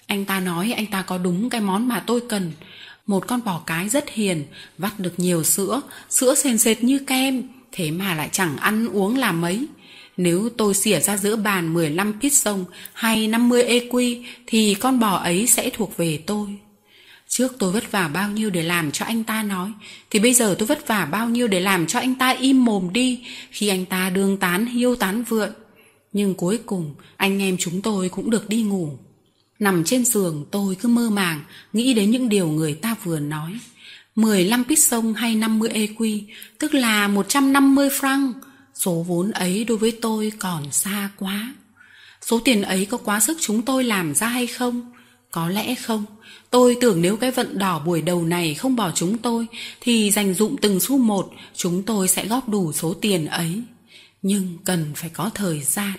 [0.06, 2.52] Anh ta nói anh ta có đúng cái món mà tôi cần.
[3.06, 4.44] Một con bò cái rất hiền,
[4.78, 7.42] vắt được nhiều sữa, sữa sền sệt như kem,
[7.72, 9.66] thế mà lại chẳng ăn uống làm mấy.
[10.16, 15.16] Nếu tôi xỉa ra giữa bàn 15 pít sông hay 50 EQ thì con bò
[15.16, 16.48] ấy sẽ thuộc về tôi.
[17.32, 19.72] Trước tôi vất vả bao nhiêu để làm cho anh ta nói,
[20.10, 22.92] Thì bây giờ tôi vất vả bao nhiêu để làm cho anh ta im mồm
[22.92, 23.24] đi.
[23.50, 25.50] Khi anh ta đương tán hiêu tán vượn
[26.12, 28.98] Nhưng cuối cùng, anh em chúng tôi cũng được đi ngủ.
[29.58, 31.40] Nằm trên giường, tôi cứ mơ màng,
[31.72, 33.58] Nghĩ đến những điều người ta vừa nói.
[34.14, 36.20] 15 pít sông hay 50 EQ
[36.58, 38.32] Tức là 150 franc.
[38.74, 41.54] Số vốn ấy đối với tôi còn xa quá.
[42.22, 44.92] Số tiền ấy có quá sức chúng tôi làm ra hay không?
[45.30, 46.04] Có lẽ không.
[46.52, 49.46] Tôi tưởng nếu cái vận đỏ buổi đầu này không bỏ chúng tôi
[49.80, 53.62] thì dành dụng từng xu một chúng tôi sẽ góp đủ số tiền ấy.
[54.22, 55.92] Nhưng cần phải có thời gian.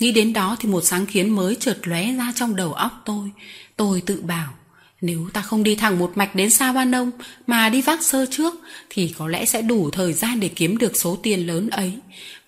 [0.00, 3.30] Nghĩ đến đó thì một sáng kiến mới chợt lóe ra trong đầu óc tôi.
[3.76, 4.54] Tôi tự bảo
[5.00, 7.10] nếu ta không đi thẳng một mạch đến Sa Ba Nông
[7.46, 8.54] mà đi vác sơ trước
[8.90, 11.92] thì có lẽ sẽ đủ thời gian để kiếm được số tiền lớn ấy.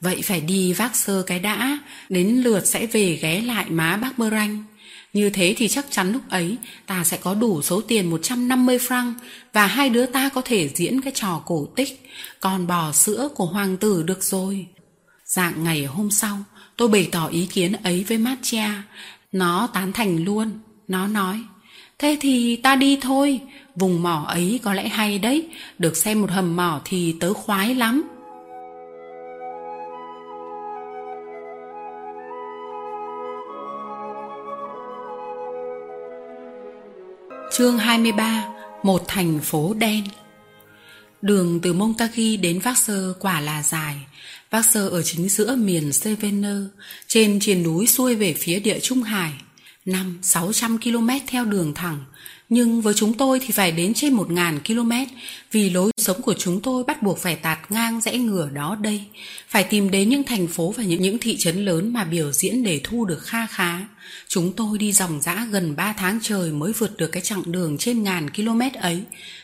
[0.01, 1.79] Vậy phải đi vác sơ cái đã,
[2.09, 4.65] đến lượt sẽ về ghé lại má bác Bơ Ranh.
[5.13, 6.57] Như thế thì chắc chắn lúc ấy
[6.87, 9.15] ta sẽ có đủ số tiền 150 franc
[9.53, 13.47] và hai đứa ta có thể diễn cái trò cổ tích con bò sữa của
[13.47, 14.67] hoàng tử được rồi.
[15.25, 16.39] Dạng ngày hôm sau,
[16.77, 18.69] tôi bày tỏ ý kiến ấy với Mattia.
[19.33, 20.51] Nó tán thành luôn.
[20.89, 21.41] Nó nói,
[21.99, 23.41] thế thì ta đi thôi.
[23.77, 25.49] Vùng mỏ ấy có lẽ hay đấy.
[25.79, 28.20] Được xem một hầm mỏ thì tớ khoái lắm.
[37.53, 38.47] Chương 23
[38.83, 40.05] Một thành phố đen
[41.23, 43.97] Đường từ Montague đến Vaxer quả là dài.
[44.51, 46.57] Vaxer ở chính giữa miền Cevenner,
[47.07, 49.33] trên triền núi xuôi về phía địa Trung Hải.
[49.85, 52.05] Năm 600 km theo đường thẳng,
[52.51, 55.13] nhưng với chúng tôi thì phải đến trên 1.000 km
[55.53, 59.05] vì lối sống của chúng tôi bắt buộc phải tạt ngang rẽ ngửa đó đây.
[59.49, 62.63] Phải tìm đến những thành phố và những, những thị trấn lớn mà biểu diễn
[62.63, 63.79] để thu được kha khá.
[64.29, 67.79] Chúng tôi đi dòng dã gần 3 tháng trời mới vượt được cái chặng đường
[67.79, 69.03] trên ngàn km ấy.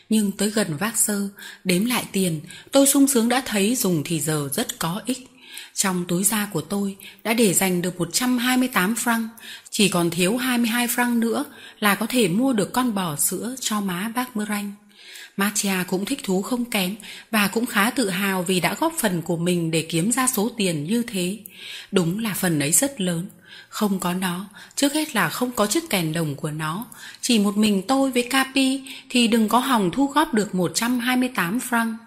[0.09, 1.29] Nhưng tới gần Vác Sơ,
[1.63, 2.39] đếm lại tiền,
[2.71, 5.36] tôi sung sướng đã thấy dùng thì giờ rất có ích.
[5.77, 9.27] Trong túi da của tôi đã để dành được 128 franc,
[9.69, 11.45] chỉ còn thiếu 22 franc nữa
[11.79, 14.71] là có thể mua được con bò sữa cho má bác Muranh.
[15.37, 16.95] Matia cũng thích thú không kém
[17.31, 20.51] và cũng khá tự hào vì đã góp phần của mình để kiếm ra số
[20.57, 21.39] tiền như thế.
[21.91, 23.27] Đúng là phần ấy rất lớn.
[23.69, 26.85] Không có nó, trước hết là không có chiếc kèn đồng của nó.
[27.21, 32.06] Chỉ một mình tôi với Capi thì đừng có hòng thu góp được 128 franc.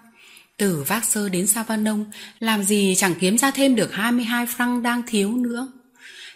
[0.61, 2.05] Từ Vác Sơ đến Savanông,
[2.39, 5.67] làm gì chẳng kiếm ra thêm được 22 franc đang thiếu nữa.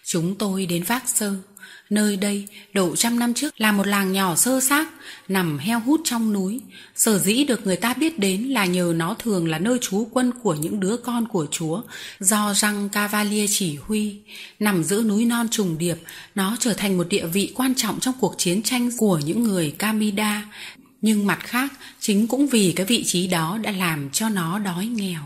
[0.06, 1.34] Chúng tôi đến Vác Sơ.
[1.90, 4.88] Nơi đây, độ trăm năm trước là một làng nhỏ sơ xác,
[5.28, 6.62] nằm heo hút trong núi.
[6.96, 10.32] Sở dĩ được người ta biết đến là nhờ nó thường là nơi trú quân
[10.44, 11.82] của những đứa con của Chúa,
[12.20, 14.16] do răng Cavalier chỉ huy.
[14.60, 15.98] Nằm giữa núi non trùng điệp,
[16.36, 19.76] nó trở thành một địa vị quan trọng trong cuộc chiến tranh của những người
[19.80, 20.46] Camida,
[21.06, 24.86] nhưng mặt khác chính cũng vì cái vị trí đó đã làm cho nó đói
[24.86, 25.22] nghèo.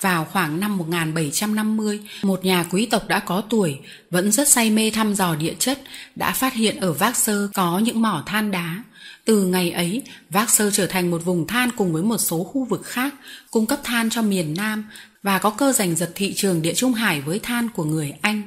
[0.00, 3.78] Vào khoảng năm 1750, một nhà quý tộc đã có tuổi,
[4.10, 5.80] vẫn rất say mê thăm dò địa chất,
[6.16, 8.82] đã phát hiện ở Vác Sơ có những mỏ than đá.
[9.24, 12.64] Từ ngày ấy, Vác Sơ trở thành một vùng than cùng với một số khu
[12.64, 13.14] vực khác,
[13.50, 14.84] cung cấp than cho miền Nam
[15.22, 18.42] và có cơ giành giật thị trường địa Trung Hải với than của người Anh.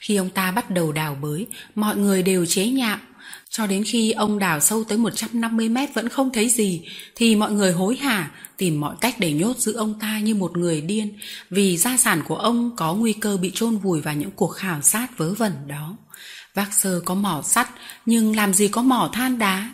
[0.00, 2.98] Khi ông ta bắt đầu đào bới, mọi người đều chế nhạo,
[3.50, 6.82] cho đến khi ông đào sâu tới 150 mét vẫn không thấy gì,
[7.14, 10.56] thì mọi người hối hả tìm mọi cách để nhốt giữ ông ta như một
[10.56, 11.18] người điên,
[11.50, 14.82] vì gia sản của ông có nguy cơ bị chôn vùi vào những cuộc khảo
[14.82, 15.96] sát vớ vẩn đó.
[16.54, 17.68] Vác sơ có mỏ sắt,
[18.06, 19.70] nhưng làm gì có mỏ than đá.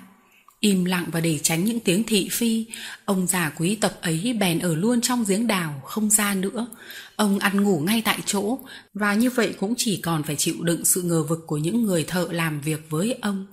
[0.60, 2.66] Im lặng và để tránh những tiếng thị phi,
[3.04, 6.66] ông già quý tộc ấy bèn ở luôn trong giếng đào, không ra nữa.
[7.16, 8.58] Ông ăn ngủ ngay tại chỗ,
[8.94, 12.04] và như vậy cũng chỉ còn phải chịu đựng sự ngờ vực của những người
[12.04, 13.46] thợ làm việc với ông.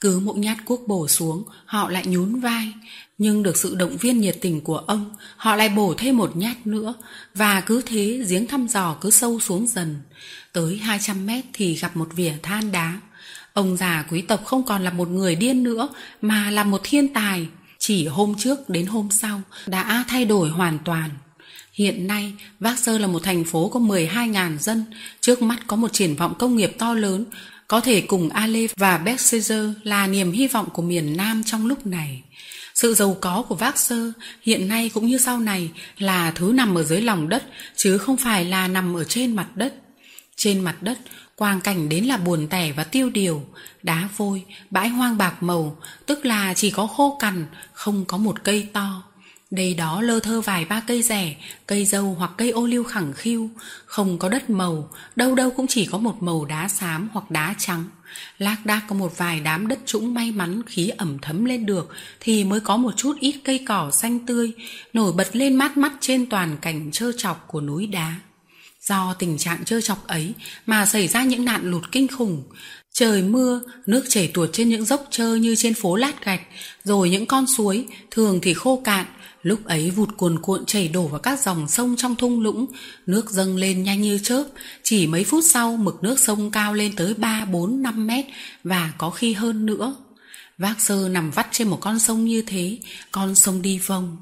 [0.00, 2.72] Cứ mỗi nhát cuốc bổ xuống, họ lại nhún vai.
[3.18, 6.66] Nhưng được sự động viên nhiệt tình của ông, họ lại bổ thêm một nhát
[6.66, 6.94] nữa,
[7.34, 9.96] và cứ thế giếng thăm dò cứ sâu xuống dần.
[10.52, 13.00] Tới 200 mét thì gặp một vỉa than đá.
[13.52, 15.88] Ông già quý tộc không còn là một người điên nữa,
[16.22, 17.48] mà là một thiên tài.
[17.78, 21.10] Chỉ hôm trước đến hôm sau đã thay đổi hoàn toàn.
[21.74, 24.84] Hiện nay, Vác Sơ là một thành phố có 12.000 dân,
[25.20, 27.24] trước mắt có một triển vọng công nghiệp to lớn,
[27.68, 31.86] có thể cùng Ale và Berkshire là niềm hy vọng của miền Nam trong lúc
[31.86, 32.22] này.
[32.74, 34.12] Sự giàu có của Vác Sơ
[34.42, 37.44] hiện nay cũng như sau này là thứ nằm ở dưới lòng đất
[37.76, 39.74] chứ không phải là nằm ở trên mặt đất.
[40.36, 40.98] Trên mặt đất,
[41.36, 43.44] quang cảnh đến là buồn tẻ và tiêu điều,
[43.82, 48.44] đá vôi, bãi hoang bạc màu, tức là chỉ có khô cằn, không có một
[48.44, 49.02] cây to.
[49.54, 51.36] Đây đó lơ thơ vài ba cây rẻ,
[51.66, 53.50] cây dâu hoặc cây ô liu khẳng khiu,
[53.86, 57.54] không có đất màu, đâu đâu cũng chỉ có một màu đá xám hoặc đá
[57.58, 57.84] trắng.
[58.38, 61.88] Lác đác có một vài đám đất trũng may mắn khí ẩm thấm lên được
[62.20, 64.52] thì mới có một chút ít cây cỏ xanh tươi
[64.92, 68.14] nổi bật lên mát mắt trên toàn cảnh trơ chọc của núi đá.
[68.80, 70.32] Do tình trạng trơ chọc ấy
[70.66, 72.42] mà xảy ra những nạn lụt kinh khủng.
[72.94, 76.40] Trời mưa, nước chảy tuột trên những dốc trơ như trên phố lát gạch,
[76.84, 79.06] rồi những con suối, thường thì khô cạn,
[79.44, 82.66] Lúc ấy vụt cuồn cuộn chảy đổ vào các dòng sông trong thung lũng,
[83.06, 84.44] nước dâng lên nhanh như chớp,
[84.82, 88.24] chỉ mấy phút sau mực nước sông cao lên tới 3, 4, 5 mét
[88.64, 89.96] và có khi hơn nữa.
[90.58, 92.78] Vác sơ nằm vắt trên một con sông như thế,
[93.12, 94.16] con sông đi vòng.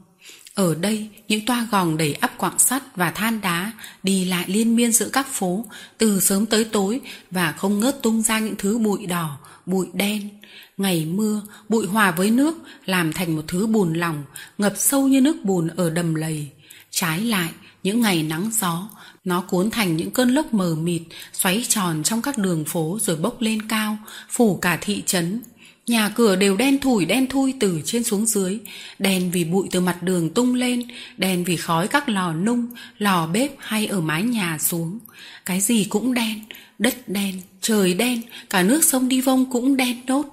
[0.54, 3.72] Ở đây, những toa gòng đầy ắp quạng sắt và than đá
[4.02, 5.64] đi lại liên miên giữa các phố
[5.98, 7.00] từ sớm tới tối
[7.30, 10.28] và không ngớt tung ra những thứ bụi đỏ, bụi đen.
[10.76, 14.24] Ngày mưa, bụi hòa với nước làm thành một thứ bùn lỏng,
[14.58, 16.48] ngập sâu như nước bùn ở đầm lầy.
[16.90, 17.50] Trái lại,
[17.82, 18.88] những ngày nắng gió,
[19.24, 23.16] nó cuốn thành những cơn lốc mờ mịt, xoáy tròn trong các đường phố rồi
[23.16, 23.98] bốc lên cao,
[24.30, 25.42] phủ cả thị trấn.
[25.86, 28.58] Nhà cửa đều đen thủi đen thui từ trên xuống dưới,
[28.98, 30.82] đèn vì bụi từ mặt đường tung lên,
[31.16, 32.66] đèn vì khói các lò nung,
[32.98, 34.98] lò bếp hay ở mái nhà xuống.
[35.46, 36.40] Cái gì cũng đen,
[36.78, 38.20] đất đen, trời đen,
[38.50, 40.24] cả nước sông đi vông cũng đen nốt.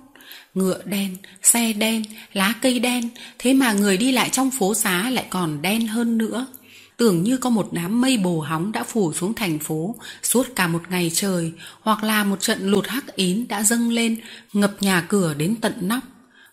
[0.54, 5.10] Ngựa đen, xe đen, lá cây đen, thế mà người đi lại trong phố xá
[5.10, 6.48] lại còn đen hơn nữa.
[7.00, 10.68] Tưởng như có một đám mây bồ hóng đã phủ xuống thành phố suốt cả
[10.68, 14.18] một ngày trời, hoặc là một trận lụt hắc ín đã dâng lên,
[14.54, 16.04] ngập nhà cửa đến tận nóc.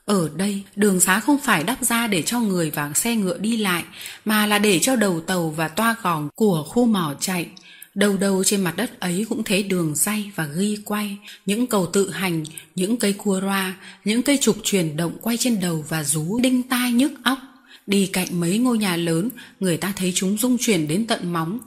[0.05, 3.57] Ở đây, đường xá không phải đắp ra để cho người và xe ngựa đi
[3.57, 3.85] lại,
[4.25, 7.47] mà là để cho đầu tàu và toa gòn của khu mỏ chạy.
[7.95, 11.87] Đầu đầu trên mặt đất ấy cũng thấy đường say và ghi quay, những cầu
[11.87, 12.45] tự hành,
[12.75, 13.75] những cây cua roa,
[14.05, 17.39] những cây trục chuyển động quay trên đầu và rú đinh tai nhức óc.
[17.87, 19.29] Đi cạnh mấy ngôi nhà lớn,
[19.61, 21.59] người ta thấy chúng rung chuyển đến tận móng.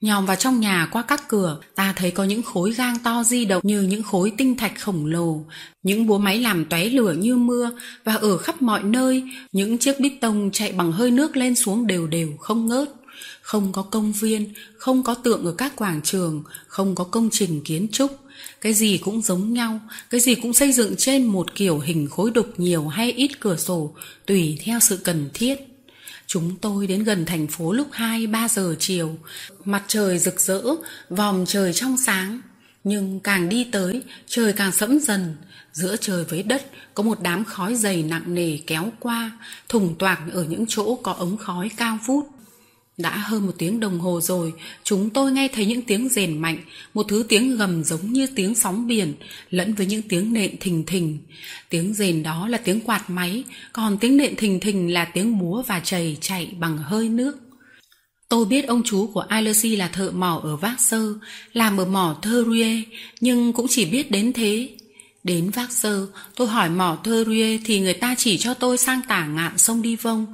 [0.00, 3.44] Nhòm vào trong nhà qua các cửa, ta thấy có những khối gang to di
[3.44, 5.44] động như những khối tinh thạch khổng lồ,
[5.82, 7.70] những búa máy làm tóe lửa như mưa
[8.04, 11.86] và ở khắp mọi nơi, những chiếc bít tông chạy bằng hơi nước lên xuống
[11.86, 12.88] đều đều không ngớt.
[13.42, 17.60] Không có công viên, không có tượng ở các quảng trường, không có công trình
[17.64, 18.25] kiến trúc.
[18.60, 19.80] Cái gì cũng giống nhau,
[20.10, 23.56] cái gì cũng xây dựng trên một kiểu hình khối đục nhiều hay ít cửa
[23.56, 23.94] sổ,
[24.26, 25.56] tùy theo sự cần thiết.
[26.26, 29.18] Chúng tôi đến gần thành phố lúc 2-3 giờ chiều,
[29.64, 30.62] mặt trời rực rỡ,
[31.10, 32.40] vòm trời trong sáng.
[32.84, 35.36] Nhưng càng đi tới, trời càng sẫm dần,
[35.72, 39.30] giữa trời với đất có một đám khói dày nặng nề kéo qua,
[39.68, 42.35] thùng toạc ở những chỗ có ống khói cao vút.
[42.96, 44.52] Đã hơn một tiếng đồng hồ rồi,
[44.84, 46.58] chúng tôi nghe thấy những tiếng rền mạnh,
[46.94, 49.14] một thứ tiếng gầm giống như tiếng sóng biển,
[49.50, 51.18] lẫn với những tiếng nện thình thình.
[51.68, 55.62] Tiếng rền đó là tiếng quạt máy, còn tiếng nện thình thình là tiếng búa
[55.66, 57.38] và chày chạy bằng hơi nước.
[58.28, 61.14] Tôi biết ông chú của Ilersi là thợ mỏ ở Vác Sơ,
[61.52, 62.82] làm ở mỏ Thurue,
[63.20, 64.68] nhưng cũng chỉ biết đến thế.
[65.24, 69.26] Đến Vác Sơ, tôi hỏi mỏ Thurue thì người ta chỉ cho tôi sang tả
[69.26, 70.26] ngạn sông Đi Vông,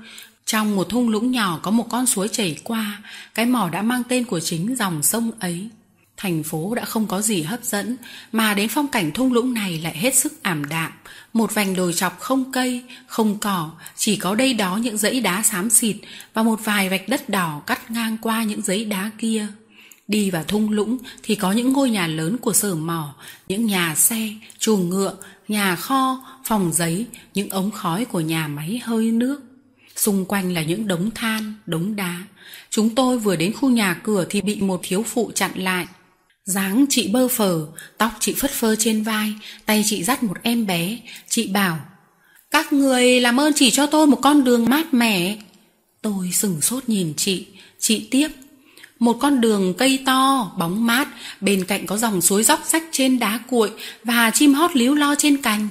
[0.46, 3.02] trong một thung lũng nhỏ có một con suối chảy qua,
[3.34, 5.68] cái mỏ đã mang tên của chính dòng sông ấy.
[6.16, 7.96] Thành phố đã không có gì hấp dẫn,
[8.32, 10.92] mà đến phong cảnh thung lũng này lại hết sức ảm đạm.
[11.32, 15.42] Một vành đồi chọc không cây, không cỏ, chỉ có đây đó những dãy đá
[15.42, 15.96] xám xịt
[16.34, 19.46] và một vài vạch đất đỏ cắt ngang qua những dãy đá kia.
[20.08, 23.14] Đi vào thung lũng thì có những ngôi nhà lớn của sở mỏ,
[23.48, 24.28] những nhà xe,
[24.58, 25.16] chuồng ngựa,
[25.48, 29.40] nhà kho, phòng giấy, những ống khói của nhà máy hơi nước.
[30.02, 32.22] Xung quanh là những đống than, đống đá.
[32.70, 35.86] Chúng tôi vừa đến khu nhà cửa thì bị một thiếu phụ chặn lại.
[36.44, 37.66] dáng chị bơ phờ,
[37.98, 39.34] tóc chị phất phơ trên vai,
[39.66, 40.98] tay chị dắt một em bé.
[41.28, 41.78] Chị bảo,
[42.50, 45.36] các người làm ơn chỉ cho tôi một con đường mát mẻ.
[46.02, 47.46] Tôi sừng sốt nhìn chị,
[47.78, 48.28] chị tiếp.
[48.98, 51.08] Một con đường cây to, bóng mát,
[51.40, 53.70] bên cạnh có dòng suối róc rách trên đá cuội
[54.04, 55.68] và chim hót líu lo trên cành.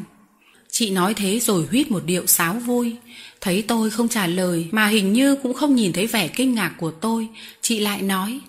[0.71, 2.95] Chị nói thế rồi huýt một điệu sáo vui.
[3.41, 6.73] Thấy tôi không trả lời mà hình như cũng không nhìn thấy vẻ kinh ngạc
[6.77, 7.27] của tôi,
[7.61, 8.39] chị lại nói.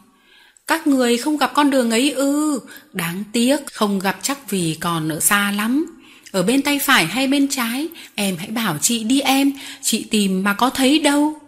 [0.67, 2.61] Các người không gặp con đường ấy ư,
[2.93, 5.87] đáng tiếc, không gặp chắc vì còn ở xa lắm.
[6.33, 10.43] Ở bên tay phải hay bên trái, em hãy bảo chị đi em, chị tìm
[10.43, 11.39] mà có thấy đâu.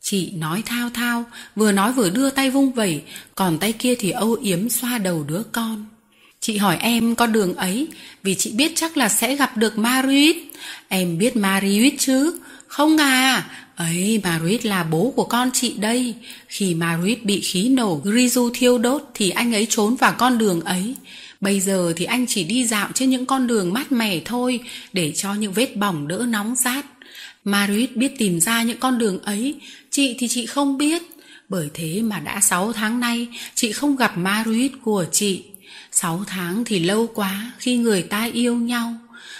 [0.00, 1.24] Chị nói thao thao,
[1.56, 3.02] vừa nói vừa đưa tay vung vẩy,
[3.34, 5.86] còn tay kia thì âu yếm xoa đầu đứa con.
[6.40, 7.88] Chị hỏi em con đường ấy,
[8.22, 10.36] vì chị biết chắc là sẽ gặp được Marius.
[10.88, 12.38] Em biết Marius chứ?
[12.74, 13.44] Không à,
[13.76, 16.14] ấy Maruit là bố của con chị đây.
[16.48, 20.60] Khi Maruit bị khí nổ Grizu thiêu đốt thì anh ấy trốn vào con đường
[20.60, 20.94] ấy.
[21.40, 24.60] Bây giờ thì anh chỉ đi dạo trên những con đường mát mẻ thôi
[24.92, 26.86] để cho những vết bỏng đỡ nóng rát.
[27.44, 29.54] Maruit biết tìm ra những con đường ấy,
[29.90, 31.02] chị thì chị không biết.
[31.48, 35.44] Bởi thế mà đã 6 tháng nay chị không gặp Maruit của chị.
[35.92, 38.94] 6 tháng thì lâu quá khi người ta yêu nhau.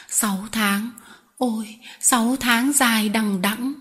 [0.08, 0.90] 6 tháng,
[1.44, 3.74] ôi, sáu tháng dài đằng đẵng.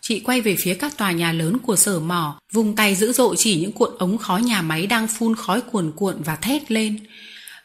[0.00, 3.36] Chị quay về phía các tòa nhà lớn của sở mỏ, vùng tay dữ dội
[3.38, 6.98] chỉ những cuộn ống khói nhà máy đang phun khói cuồn cuộn và thét lên.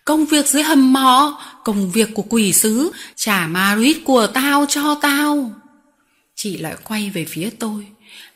[0.05, 4.95] Công việc dưới hầm mỏ, công việc của quỷ sứ, trả Marit của tao cho
[5.01, 5.51] tao.
[6.36, 7.86] Chị lại quay về phía tôi.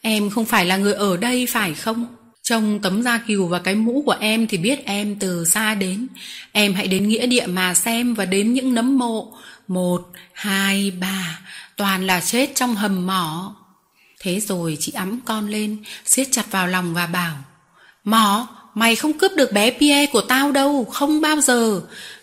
[0.02, 2.06] Em không phải là người ở đây phải không?
[2.44, 6.08] Trông tấm da cừu và cái mũ của em thì biết em từ xa đến.
[6.52, 9.38] Em hãy đến nghĩa địa mà xem và đếm những nấm mộ.
[9.68, 11.40] Một, hai, ba,
[11.78, 13.56] toàn là chết trong hầm mỏ.
[14.20, 17.36] Thế rồi chị ấm con lên, siết chặt vào lòng và bảo.
[18.04, 21.82] Mỏ, mày không cướp được bé Pierre của tao đâu, không bao giờ.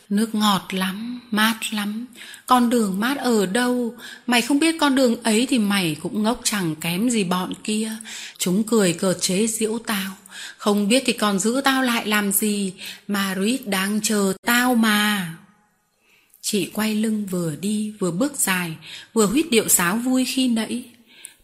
[0.09, 2.07] Nước ngọt lắm, mát lắm.
[2.47, 3.95] Con đường mát ở đâu?
[4.26, 7.93] Mày không biết con đường ấy thì mày cũng ngốc chẳng kém gì bọn kia.
[8.38, 10.12] Chúng cười cợt chế giễu tao.
[10.57, 12.72] Không biết thì còn giữ tao lại làm gì.
[13.09, 15.34] Mà Ruiz đang chờ tao mà.
[16.53, 18.76] Chị quay lưng vừa đi vừa bước dài,
[19.12, 20.84] vừa huýt điệu sáo vui khi nãy.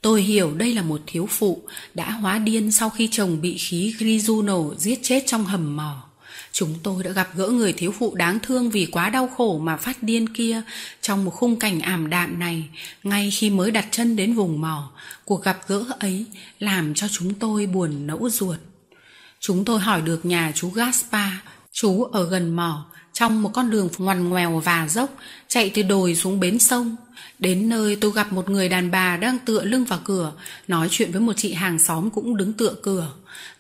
[0.01, 1.63] Tôi hiểu đây là một thiếu phụ
[1.95, 6.03] đã hóa điên sau khi chồng bị khí Grizuno giết chết trong hầm mỏ.
[6.53, 9.77] Chúng tôi đã gặp gỡ người thiếu phụ đáng thương vì quá đau khổ mà
[9.77, 10.63] phát điên kia
[11.01, 12.69] trong một khung cảnh ảm đạm này,
[13.03, 14.91] ngay khi mới đặt chân đến vùng mỏ.
[15.25, 16.25] Cuộc gặp gỡ ấy
[16.59, 18.59] làm cho chúng tôi buồn nẫu ruột.
[19.41, 21.31] Chúng tôi hỏi được nhà chú Gaspar.
[21.73, 22.87] Chú ở gần mỏ,
[23.17, 25.11] trong một con đường ngoằn ngoèo và dốc,
[25.49, 26.97] chạy từ đồi xuống bến sông.
[27.39, 30.33] Đến nơi tôi gặp một người đàn bà đang tựa lưng vào cửa,
[30.69, 33.13] nói chuyện với một chị hàng xóm cũng đứng tựa cửa.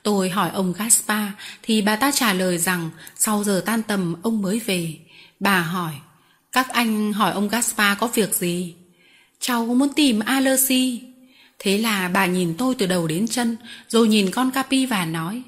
[0.02, 1.28] Tôi hỏi ông Gaspar,
[1.62, 4.94] thì bà ta trả lời rằng sau giờ tan tầm ông mới về.
[5.40, 5.92] Bà hỏi,
[6.52, 8.74] các anh hỏi ông Gaspar có việc gì?
[9.40, 11.02] Cháu muốn tìm Alersi.
[11.59, 13.57] Thế là bà nhìn tôi từ đầu đến chân,
[13.88, 15.42] rồi nhìn con Capi và nói,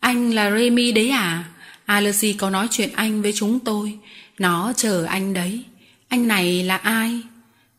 [0.00, 1.44] anh là Remy đấy à?
[1.88, 3.98] Alersi có nói chuyện anh với chúng tôi,
[4.38, 5.64] nó chờ anh đấy.
[6.08, 7.20] Anh này là ai?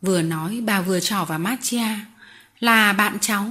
[0.01, 1.88] Vừa nói bà vừa trỏ vào Matia.
[2.60, 3.49] Là bạn cháu.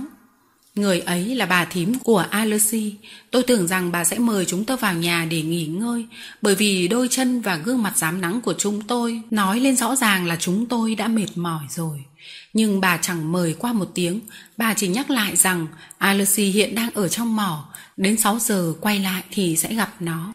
[0.74, 2.94] Người ấy là bà thím của Alersi.
[3.30, 6.06] Tôi tưởng rằng bà sẽ mời chúng tôi vào nhà để nghỉ ngơi,
[6.42, 9.96] bởi vì đôi chân và gương mặt dám nắng của chúng tôi nói lên rõ
[9.96, 12.04] ràng là chúng tôi đã mệt mỏi rồi.
[12.52, 14.20] Nhưng bà chẳng mời qua một tiếng,
[14.56, 15.66] bà chỉ nhắc lại rằng
[15.98, 20.32] Alersi hiện đang ở trong mỏ, đến 6 giờ quay lại thì sẽ gặp nó.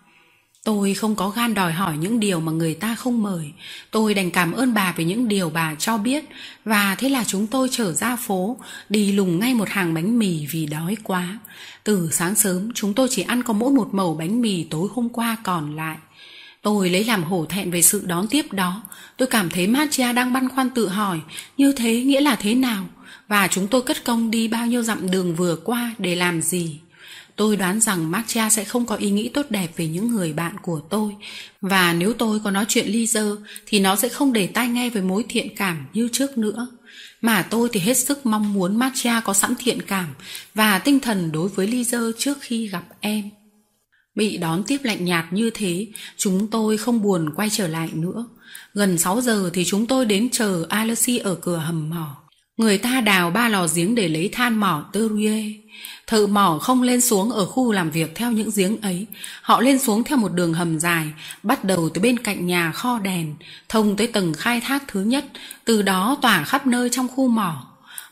[0.64, 3.52] Tôi không có gan đòi hỏi những điều mà người ta không mời.
[3.92, 6.24] Tôi đành cảm ơn bà về những điều bà cho biết
[6.66, 8.58] và thế là chúng tôi trở ra phố,
[8.90, 11.40] đi lùng ngay một hàng bánh mì vì đói quá.
[11.84, 15.10] Từ sáng sớm chúng tôi chỉ ăn có mỗi một mẩu bánh mì tối hôm
[15.10, 15.98] qua còn lại.
[16.62, 18.84] Tôi lấy làm hổ thẹn về sự đón tiếp đó.
[19.18, 21.20] Tôi cảm thấy Matia đang băn khoăn tự hỏi
[21.58, 22.86] như thế nghĩa là thế nào
[23.28, 26.80] và chúng tôi cất công đi bao nhiêu dặm đường vừa qua để làm gì.
[27.36, 30.56] Tôi đoán rằng Marcia sẽ không có ý nghĩ tốt đẹp về những người bạn
[30.62, 31.16] của tôi
[31.62, 34.90] và nếu tôi có nói chuyện ly dơ thì nó sẽ không để tai nghe
[34.90, 36.68] với mối thiện cảm như trước nữa.
[37.22, 40.08] Mà tôi thì hết sức mong muốn Marcia có sẵn thiện cảm
[40.56, 43.30] và tinh thần đối với ly dơ trước khi gặp em.
[44.16, 48.26] Bị đón tiếp lạnh nhạt như thế, chúng tôi không buồn quay trở lại nữa.
[48.74, 52.23] Gần 6 giờ thì chúng tôi đến chờ Alexi ở cửa hầm mỏ.
[52.58, 55.44] Người ta đào ba lò giếng để lấy than mỏ Teruye.
[56.08, 59.06] Thợ mỏ không lên xuống ở khu làm việc theo những giếng ấy.
[59.42, 61.08] Họ lên xuống theo một đường hầm dài,
[61.44, 63.36] bắt đầu từ bên cạnh nhà kho đèn,
[63.70, 65.26] thông tới tầng khai thác thứ nhất,
[65.66, 67.68] từ đó tỏa khắp nơi trong khu mỏ.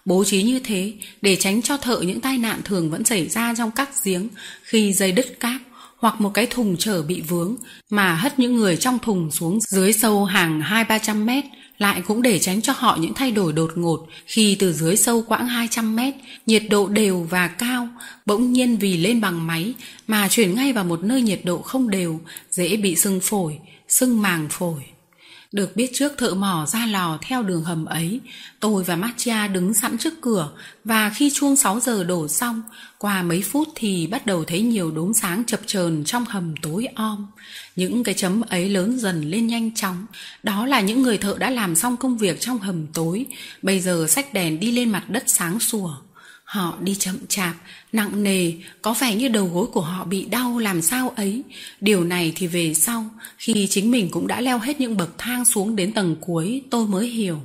[0.05, 3.53] Bố trí như thế để tránh cho thợ những tai nạn thường vẫn xảy ra
[3.57, 4.27] trong các giếng
[4.63, 5.61] khi dây đứt cáp
[6.02, 7.56] hoặc một cái thùng chở bị vướng
[7.89, 11.45] mà hất những người trong thùng xuống dưới sâu hàng hai ba trăm mét
[11.82, 15.24] lại cũng để tránh cho họ những thay đổi đột ngột khi từ dưới sâu
[15.28, 16.14] quãng 200 mét,
[16.45, 17.88] nhiệt độ đều và cao,
[18.26, 19.74] bỗng nhiên vì lên bằng máy
[20.08, 22.20] mà chuyển ngay vào một nơi nhiệt độ không đều,
[22.52, 24.84] dễ bị sưng phổi, sưng màng phổi.
[25.52, 28.20] Được biết trước thợ mỏ ra lò theo đường hầm ấy,
[28.60, 30.52] tôi và Matia đứng sẵn trước cửa
[30.84, 32.62] và khi chuông 6 giờ đổ xong,
[32.97, 36.88] qua mấy phút thì bắt đầu thấy nhiều đốm sáng chập chờn trong hầm tối
[36.95, 37.28] om.
[37.76, 40.06] Những cái chấm ấy lớn dần lên nhanh chóng,
[40.43, 43.26] đó là những người thợ đã làm xong công việc trong hầm tối,
[43.62, 45.95] bây giờ xách đèn đi lên mặt đất sáng sủa.
[46.43, 47.56] Họ đi chậm chạp,
[47.91, 51.41] nặng nề, có vẻ như đầu gối của họ bị đau làm sao ấy.
[51.81, 53.05] Điều này thì về sau,
[53.37, 56.87] khi chính mình cũng đã leo hết những bậc thang xuống đến tầng cuối, tôi
[56.87, 57.41] mới hiểu.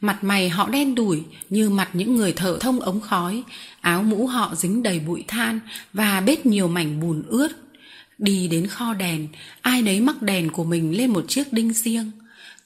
[0.00, 3.42] Mặt mày họ đen đủi như mặt những người thợ thông ống khói,
[3.80, 5.60] áo mũ họ dính đầy bụi than
[5.92, 7.48] và bết nhiều mảnh bùn ướt.
[8.18, 9.28] Đi đến kho đèn,
[9.60, 12.10] ai nấy mắc đèn của mình lên một chiếc đinh riêng.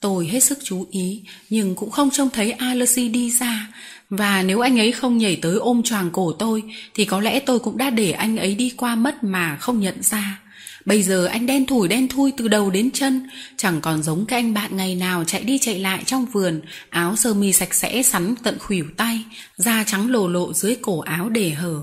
[0.00, 3.68] Tôi hết sức chú ý, nhưng cũng không trông thấy alexi đi ra,
[4.10, 6.62] và nếu anh ấy không nhảy tới ôm choàng cổ tôi,
[6.94, 10.02] thì có lẽ tôi cũng đã để anh ấy đi qua mất mà không nhận
[10.02, 10.40] ra.
[10.84, 14.38] Bây giờ anh đen thủi đen thui từ đầu đến chân, chẳng còn giống cái
[14.38, 18.02] anh bạn ngày nào chạy đi chạy lại trong vườn, áo sơ mi sạch sẽ
[18.02, 19.24] sắn tận khuỷu tay,
[19.56, 21.76] da trắng lồ lộ dưới cổ áo để hở.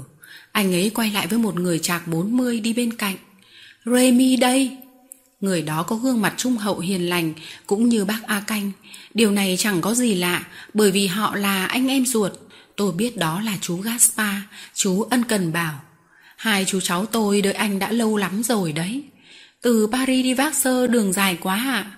[0.51, 3.15] Anh ấy quay lại với một người chạc 40 đi bên cạnh.
[3.85, 4.77] Remy đây!
[5.45, 7.33] Người đó có gương mặt trung hậu hiền lành
[7.67, 8.71] cũng như bác A Canh.
[9.13, 10.43] Điều này chẳng có gì lạ
[10.73, 12.31] bởi vì họ là anh em ruột.
[12.75, 14.35] Tôi biết đó là chú Gaspar,
[14.73, 15.81] chú ân cần bảo.
[16.37, 19.03] Hai chú cháu tôi đợi anh đã lâu lắm rồi đấy.
[19.61, 21.85] Từ Paris đi Vác Sơ đường dài quá ạ.
[21.87, 21.91] À.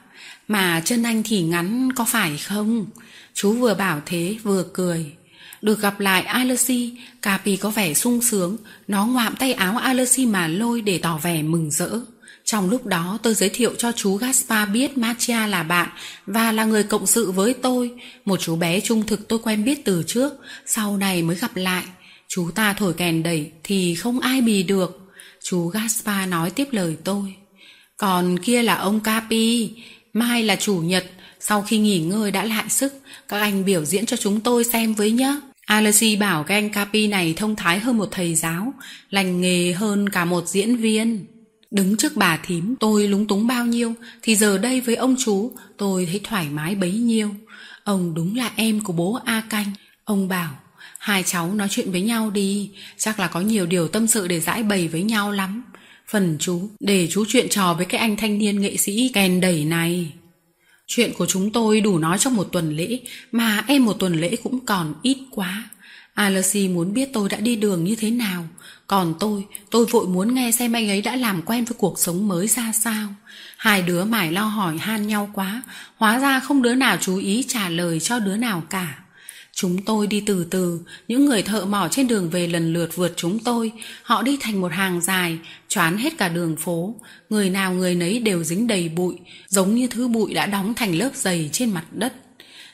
[0.47, 2.85] Mà chân anh thì ngắn có phải không?
[3.33, 5.05] Chú vừa bảo thế vừa cười.
[5.61, 10.47] Được gặp lại Alessi, Capi có vẻ sung sướng, nó ngoạm tay áo Alessi mà
[10.47, 11.89] lôi để tỏ vẻ mừng rỡ.
[12.47, 15.89] Trong lúc đó tôi giới thiệu cho chú Gaspar biết Matia là bạn
[16.25, 17.91] và là người cộng sự với tôi,
[18.25, 20.33] một chú bé trung thực tôi quen biết từ trước,
[20.65, 21.83] sau này mới gặp lại.
[22.27, 24.99] Chú ta thổi kèn đẩy thì không ai bì được.
[25.43, 27.35] Chú Gaspar nói tiếp lời tôi.
[27.97, 29.69] Còn kia là ông Capi,
[30.13, 31.05] mai là chủ nhật,
[31.39, 32.93] sau khi nghỉ ngơi đã lại sức,
[33.27, 35.39] các anh biểu diễn cho chúng tôi xem với nhé.
[35.65, 38.73] Alessi bảo cái anh Capi này thông thái hơn một thầy giáo,
[39.09, 41.25] lành nghề hơn cả một diễn viên.
[41.71, 45.51] Đứng trước bà thím tôi lúng túng bao nhiêu Thì giờ đây với ông chú
[45.77, 47.29] tôi thấy thoải mái bấy nhiêu
[47.83, 49.71] Ông đúng là em của bố A Canh
[50.03, 50.59] Ông bảo
[50.99, 54.39] Hai cháu nói chuyện với nhau đi Chắc là có nhiều điều tâm sự để
[54.39, 55.63] giải bày với nhau lắm
[56.11, 59.65] Phần chú, để chú chuyện trò với cái anh thanh niên nghệ sĩ kèn đẩy
[59.65, 60.11] này.
[60.87, 62.99] Chuyện của chúng tôi đủ nói trong một tuần lễ,
[63.31, 65.69] mà em một tuần lễ cũng còn ít quá.
[66.17, 68.47] Alice muốn biết tôi đã đi đường như thế nào,
[68.87, 72.27] còn tôi, tôi vội muốn nghe xem anh ấy đã làm quen với cuộc sống
[72.27, 73.07] mới ra sao.
[73.57, 75.61] Hai đứa mải lo hỏi han nhau quá,
[75.95, 78.99] hóa ra không đứa nào chú ý trả lời cho đứa nào cả.
[79.53, 83.13] Chúng tôi đi từ từ, những người thợ mỏ trên đường về lần lượt vượt
[83.15, 83.71] chúng tôi.
[84.03, 85.37] Họ đi thành một hàng dài,
[85.67, 86.95] choán hết cả đường phố.
[87.29, 89.15] Người nào người nấy đều dính đầy bụi,
[89.47, 92.13] giống như thứ bụi đã đóng thành lớp dày trên mặt đất.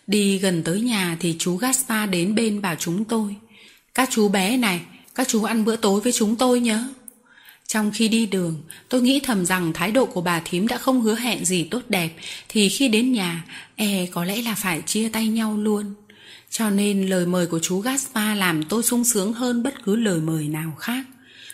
[0.08, 3.36] Đi gần tới nhà thì chú Gaspar đến bên bảo chúng tôi.
[3.94, 4.82] Các chú bé này,
[5.16, 6.84] các chú ăn bữa tối với chúng tôi nhớ.
[7.68, 11.02] Trong khi đi đường, tôi nghĩ thầm rằng thái độ của bà thím đã không
[11.02, 12.10] hứa hẹn gì tốt đẹp,
[12.50, 13.46] thì khi đến nhà,
[13.76, 15.94] e có lẽ là phải chia tay nhau luôn.
[16.50, 20.20] Cho nên lời mời của chú Gaspar làm tôi sung sướng hơn bất cứ lời
[20.20, 21.06] mời nào khác.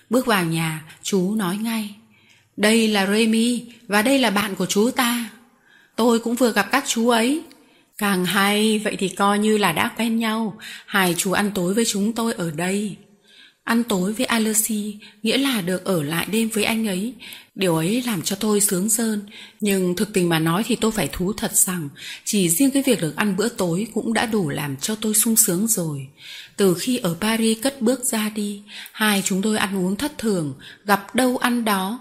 [0.09, 1.95] Bước vào nhà, chú nói ngay.
[2.57, 5.29] Đây là Remy, và đây là bạn của chú ta.
[5.95, 7.41] Tôi cũng vừa gặp các chú ấy.
[7.99, 10.57] Càng hay, vậy thì coi như là đã quen nhau.
[10.85, 12.95] Hai chú ăn tối với chúng tôi ở đây.
[13.63, 17.13] Ăn tối với Alessi nghĩa là được ở lại đêm với anh ấy.
[17.55, 19.21] Điều ấy làm cho tôi sướng sơn.
[19.59, 21.89] Nhưng thực tình mà nói thì tôi phải thú thật rằng
[22.25, 25.35] chỉ riêng cái việc được ăn bữa tối cũng đã đủ làm cho tôi sung
[25.35, 26.07] sướng rồi.
[26.57, 30.53] Từ khi ở Paris cất bước ra đi, hai chúng tôi ăn uống thất thường,
[30.85, 31.99] gặp đâu ăn đó,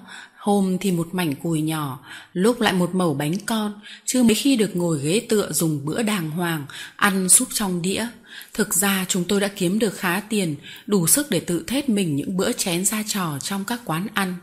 [0.49, 2.01] Hôm thì một mảnh cùi nhỏ,
[2.33, 6.03] lúc lại một mẩu bánh con, chưa mấy khi được ngồi ghế tựa dùng bữa
[6.03, 8.07] đàng hoàng, ăn súp trong đĩa.
[8.55, 12.17] Thực ra chúng tôi đã kiếm được khá tiền, đủ sức để tự thết mình
[12.17, 14.35] những bữa chén ra trò trong các quán ăn,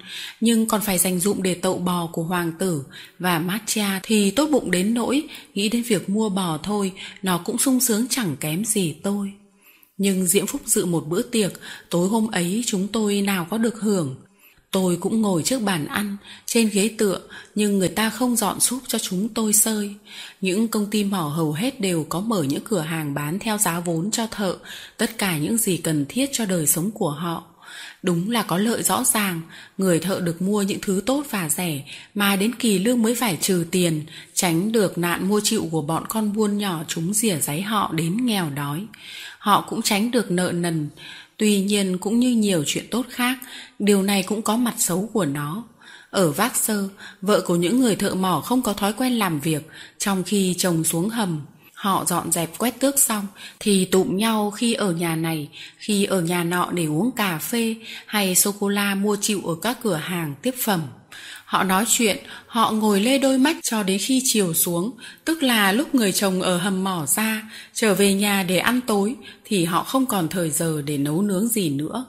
[0.41, 2.83] nhưng còn phải dành dụng để tậu bò của hoàng tử
[3.19, 6.91] và Matcha thì tốt bụng đến nỗi nghĩ đến việc mua bò thôi,
[7.23, 9.31] nó cũng sung sướng chẳng kém gì tôi.
[9.97, 11.51] Nhưng Diễm Phúc dự một bữa tiệc,
[11.89, 14.15] tối hôm ấy chúng tôi nào có được hưởng.
[14.75, 17.19] Tôi cũng ngồi trước bàn ăn, trên ghế tựa,
[17.55, 19.95] nhưng người ta không dọn súp cho chúng tôi sơi.
[20.41, 23.79] Những công ty mỏ hầu hết đều có mở những cửa hàng bán theo giá
[23.79, 24.55] vốn cho thợ,
[24.97, 27.43] tất cả những gì cần thiết cho đời sống của họ.
[28.03, 29.41] Đúng là có lợi rõ ràng,
[29.77, 33.37] người thợ được mua những thứ tốt và rẻ, mà đến kỳ lương mới phải
[33.41, 37.61] trừ tiền, tránh được nạn mua chịu của bọn con buôn nhỏ chúng rỉa giấy
[37.61, 38.85] họ đến nghèo đói.
[39.39, 40.89] Họ cũng tránh được nợ nần,
[41.37, 43.37] Tuy nhiên cũng như nhiều chuyện tốt khác,
[43.79, 45.63] điều này cũng có mặt xấu của nó.
[46.09, 46.89] Ở Vác Sơ,
[47.21, 50.83] vợ của những người thợ mỏ không có thói quen làm việc, trong khi chồng
[50.83, 51.41] xuống hầm.
[51.73, 53.27] Họ dọn dẹp quét tước xong
[53.59, 57.75] thì tụm nhau khi ở nhà này, khi ở nhà nọ để uống cà phê
[58.05, 60.81] hay sô-cô-la mua chịu ở các cửa hàng tiếp phẩm.
[61.45, 62.17] Họ nói chuyện,
[62.47, 64.91] họ ngồi lê đôi mắt cho đến khi chiều xuống,
[65.25, 69.15] tức là lúc người chồng ở hầm mỏ ra, trở về nhà để ăn tối,
[69.45, 72.05] thì họ không còn thời giờ để nấu nướng gì nữa.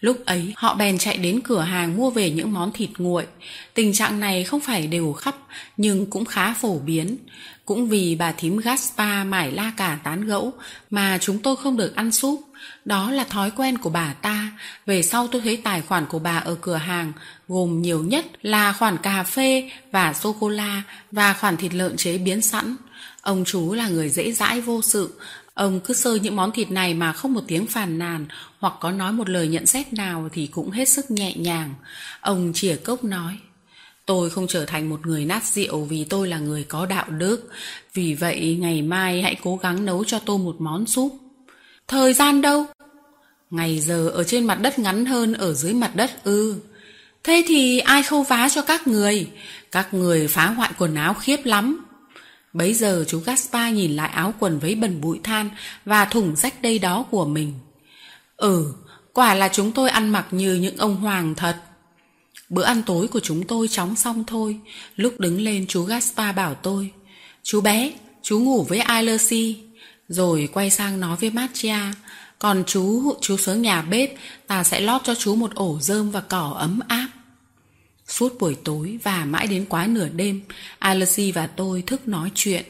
[0.00, 3.26] Lúc ấy, họ bèn chạy đến cửa hàng mua về những món thịt nguội.
[3.74, 5.36] Tình trạng này không phải đều khắp,
[5.76, 7.16] nhưng cũng khá phổ biến.
[7.64, 10.52] Cũng vì bà thím Gaspar mải la cả tán gẫu
[10.90, 12.40] mà chúng tôi không được ăn súp.
[12.84, 14.52] Đó là thói quen của bà ta.
[14.86, 17.12] Về sau tôi thấy tài khoản của bà ở cửa hàng
[17.48, 22.42] gồm nhiều nhất là khoản cà phê và sô-cô-la và khoản thịt lợn chế biến
[22.42, 22.76] sẵn.
[23.22, 25.20] Ông chú là người dễ dãi vô sự.
[25.54, 28.26] Ông cứ sơ những món thịt này mà không một tiếng phàn nàn
[28.58, 31.74] hoặc có nói một lời nhận xét nào thì cũng hết sức nhẹ nhàng.
[32.20, 33.38] Ông chìa cốc nói,
[34.08, 37.50] Tôi không trở thành một người nát rượu vì tôi là người có đạo đức.
[37.94, 41.27] Vì vậy ngày mai hãy cố gắng nấu cho tôi một món súp.
[41.88, 42.66] Thời gian đâu?
[43.50, 46.60] Ngày giờ ở trên mặt đất ngắn hơn ở dưới mặt đất ư.
[47.24, 49.30] Thế thì ai khâu vá cho các người?
[49.72, 51.84] Các người phá hoại quần áo khiếp lắm.
[52.52, 55.50] Bấy giờ chú Gaspar nhìn lại áo quần với bẩn bụi than
[55.84, 57.54] và thủng rách đây đó của mình.
[58.36, 58.72] Ừ,
[59.12, 61.56] quả là chúng tôi ăn mặc như những ông hoàng thật.
[62.48, 64.60] Bữa ăn tối của chúng tôi chóng xong thôi.
[64.96, 66.90] Lúc đứng lên chú Gaspar bảo tôi.
[67.42, 69.67] Chú bé, chú ngủ với Ilersi.
[70.08, 71.78] Rồi quay sang nói với Mattia.
[72.38, 74.10] Còn chú, chú xuống nhà bếp,
[74.46, 77.08] ta sẽ lót cho chú một ổ rơm và cỏ ấm áp.
[78.06, 80.40] Suốt buổi tối và mãi đến quá nửa đêm,
[80.78, 82.64] Alessi và tôi thức nói chuyện.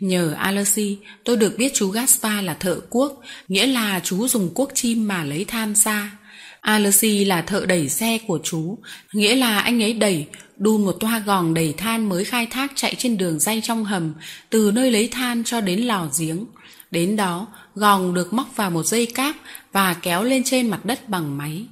[0.00, 4.70] Nhờ Alessi, tôi được biết chú Gaspar là thợ cuốc, nghĩa là chú dùng cuốc
[4.74, 6.18] chim mà lấy than ra.
[6.60, 8.78] Alessi là thợ đẩy xe của chú,
[9.12, 10.26] nghĩa là anh ấy đẩy,
[10.56, 14.12] đun một toa gòn đầy than mới khai thác chạy trên đường dây trong hầm,
[14.50, 16.44] từ nơi lấy than cho đến lò giếng.
[16.90, 19.36] Đến đó, gòn được móc vào một dây cáp
[19.72, 21.66] và kéo lên trên mặt đất bằng máy.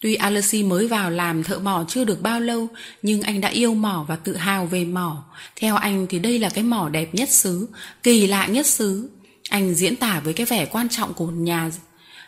[0.00, 2.68] Tuy Alessi mới vào làm thợ mỏ chưa được bao lâu,
[3.02, 5.24] nhưng anh đã yêu mỏ và tự hào về mỏ.
[5.56, 7.68] Theo anh thì đây là cái mỏ đẹp nhất xứ,
[8.02, 9.08] kỳ lạ nhất xứ.
[9.48, 11.70] Anh diễn tả với cái vẻ quan trọng của nhà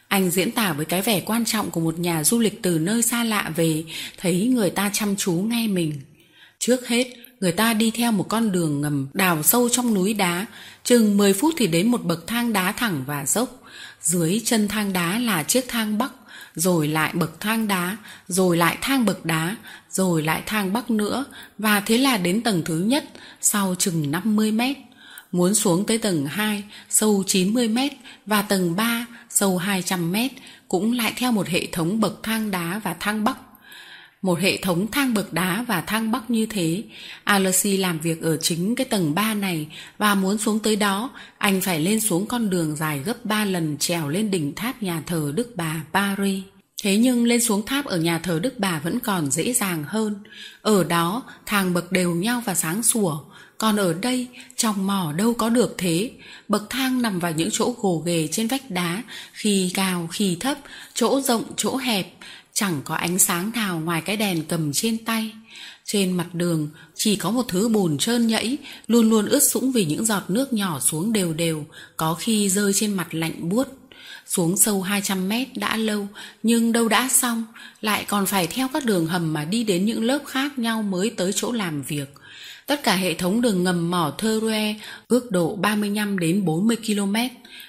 [0.08, 3.02] anh diễn tả với cái vẻ quan trọng của một nhà du lịch từ nơi
[3.02, 3.84] xa lạ về,
[4.16, 6.00] thấy người ta chăm chú nghe mình.
[6.58, 7.06] Trước hết,
[7.40, 10.46] người ta đi theo một con đường ngầm đào sâu trong núi đá,
[10.84, 13.62] chừng 10 phút thì đến một bậc thang đá thẳng và dốc.
[14.02, 16.12] Dưới chân thang đá là chiếc thang bắc,
[16.54, 17.96] rồi lại bậc thang đá,
[18.28, 19.56] rồi lại thang bậc đá,
[19.90, 21.24] rồi lại thang bắc nữa,
[21.58, 23.04] và thế là đến tầng thứ nhất,
[23.40, 24.76] sau chừng 50 mét
[25.32, 27.92] muốn xuống tới tầng 2 sâu 90 mét
[28.26, 30.32] và tầng 3 sâu 200 mét
[30.68, 33.36] cũng lại theo một hệ thống bậc thang đá và thang bắc
[34.26, 36.82] một hệ thống thang bậc đá và thang bắc như thế.
[37.24, 39.66] Alessi làm việc ở chính cái tầng 3 này
[39.98, 43.76] và muốn xuống tới đó, anh phải lên xuống con đường dài gấp 3 lần
[43.78, 46.42] trèo lên đỉnh tháp nhà thờ Đức Bà Paris.
[46.82, 50.14] Thế nhưng lên xuống tháp ở nhà thờ Đức Bà vẫn còn dễ dàng hơn.
[50.62, 53.18] Ở đó, thang bậc đều nhau và sáng sủa.
[53.58, 54.26] Còn ở đây,
[54.56, 56.10] trong mỏ đâu có được thế.
[56.48, 59.02] Bậc thang nằm vào những chỗ gồ ghề trên vách đá,
[59.32, 60.58] khi cao, khi thấp,
[60.94, 62.06] chỗ rộng, chỗ hẹp
[62.52, 65.32] chẳng có ánh sáng nào ngoài cái đèn cầm trên tay.
[65.84, 69.84] Trên mặt đường chỉ có một thứ bùn trơn nhẫy luôn luôn ướt sũng vì
[69.84, 71.64] những giọt nước nhỏ xuống đều đều
[71.96, 73.68] có khi rơi trên mặt lạnh buốt.
[74.26, 76.08] Xuống sâu 200 mét đã lâu
[76.42, 77.44] nhưng đâu đã xong
[77.80, 81.10] lại còn phải theo các đường hầm mà đi đến những lớp khác nhau mới
[81.10, 82.14] tới chỗ làm việc
[82.66, 84.40] tất cả hệ thống đường ngầm mỏ Thơ
[85.08, 87.16] ước độ 35 đến 40 km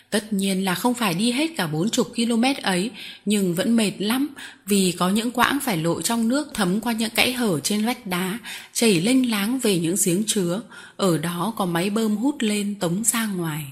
[0.09, 2.91] Tất nhiên là không phải đi hết cả 40 km ấy,
[3.25, 4.27] nhưng vẫn mệt lắm
[4.65, 8.07] vì có những quãng phải lội trong nước thấm qua những kẽ hở trên vách
[8.07, 8.39] đá,
[8.73, 10.61] chảy lênh láng về những giếng chứa.
[10.97, 13.65] Ở đó có máy bơm hút lên tống ra ngoài.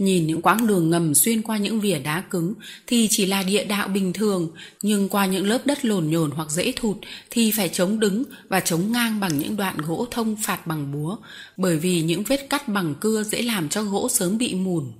[0.00, 2.54] Nhìn những quãng đường ngầm xuyên qua những vỉa đá cứng
[2.86, 4.50] thì chỉ là địa đạo bình thường,
[4.82, 6.96] nhưng qua những lớp đất lồn nhồn hoặc dễ thụt
[7.30, 11.16] thì phải chống đứng và chống ngang bằng những đoạn gỗ thông phạt bằng búa,
[11.56, 14.92] bởi vì những vết cắt bằng cưa dễ làm cho gỗ sớm bị mùn.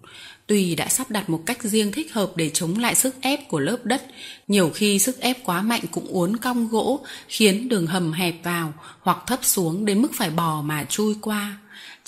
[0.47, 3.61] Tuy đã sắp đặt một cách riêng thích hợp để chống lại sức ép của
[3.61, 4.03] lớp đất,
[4.49, 8.73] nhiều khi sức ép quá mạnh cũng uốn cong gỗ, khiến đường hầm hẹp vào
[9.01, 11.59] hoặc thấp xuống đến mức phải bò mà chui qua.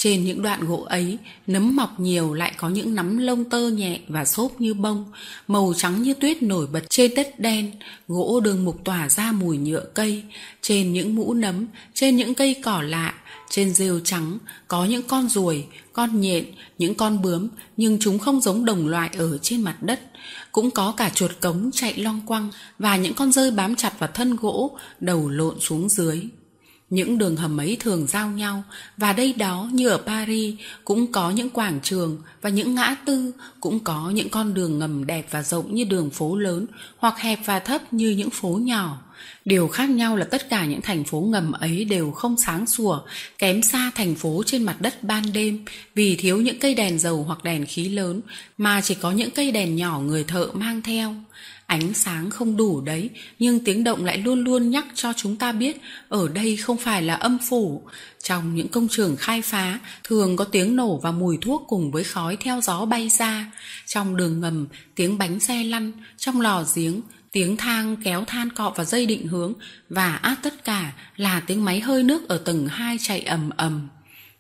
[0.02, 4.00] Trên những đoạn gỗ ấy, nấm mọc nhiều lại có những nắm lông tơ nhẹ
[4.08, 5.04] và xốp như bông,
[5.48, 7.72] màu trắng như tuyết nổi bật trên đất đen,
[8.08, 10.22] gỗ đường mục tỏa ra mùi nhựa cây,
[10.62, 13.14] trên những mũ nấm, trên những cây cỏ lạ,
[13.50, 14.38] trên rêu trắng
[14.68, 16.44] có những con ruồi, con nhện,
[16.78, 20.00] những con bướm nhưng chúng không giống đồng loại ở trên mặt đất.
[20.52, 24.10] Cũng có cả chuột cống chạy long quăng và những con rơi bám chặt vào
[24.14, 26.22] thân gỗ, đầu lộn xuống dưới.
[26.92, 28.62] Những đường hầm ấy thường giao nhau
[28.96, 33.32] và đây đó như ở Paris cũng có những quảng trường và những ngã tư,
[33.60, 36.66] cũng có những con đường ngầm đẹp và rộng như đường phố lớn
[36.96, 39.02] hoặc hẹp và thấp như những phố nhỏ.
[39.44, 43.00] Điều khác nhau là tất cả những thành phố ngầm ấy đều không sáng sủa,
[43.38, 45.64] kém xa thành phố trên mặt đất ban đêm
[45.94, 48.20] vì thiếu những cây đèn dầu hoặc đèn khí lớn
[48.58, 51.14] mà chỉ có những cây đèn nhỏ người thợ mang theo.
[51.72, 55.52] Ánh sáng không đủ đấy, nhưng tiếng động lại luôn luôn nhắc cho chúng ta
[55.52, 57.82] biết ở đây không phải là âm phủ.
[58.22, 62.04] Trong những công trường khai phá, thường có tiếng nổ và mùi thuốc cùng với
[62.04, 63.52] khói theo gió bay ra.
[63.86, 67.00] Trong đường ngầm, tiếng bánh xe lăn, trong lò giếng,
[67.32, 69.52] tiếng thang kéo than cọ và dây định hướng
[69.88, 73.88] và át tất cả là tiếng máy hơi nước ở tầng 2 chạy ầm ầm.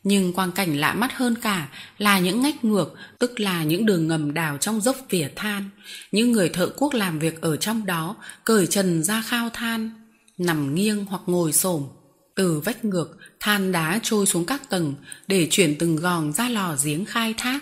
[0.04, 4.08] Nhưng quang cảnh lạ mắt hơn cả là những ngách ngược, tức là những đường
[4.08, 5.70] ngầm đào trong dốc vỉa than.
[6.12, 9.90] Những người thợ cuốc làm việc ở trong đó cởi trần ra khao than,
[10.38, 11.88] nằm nghiêng hoặc ngồi xổm.
[12.34, 14.94] Từ vách ngược, than đá trôi xuống các tầng
[15.26, 17.60] để chuyển từng gòn ra lò giếng khai thác.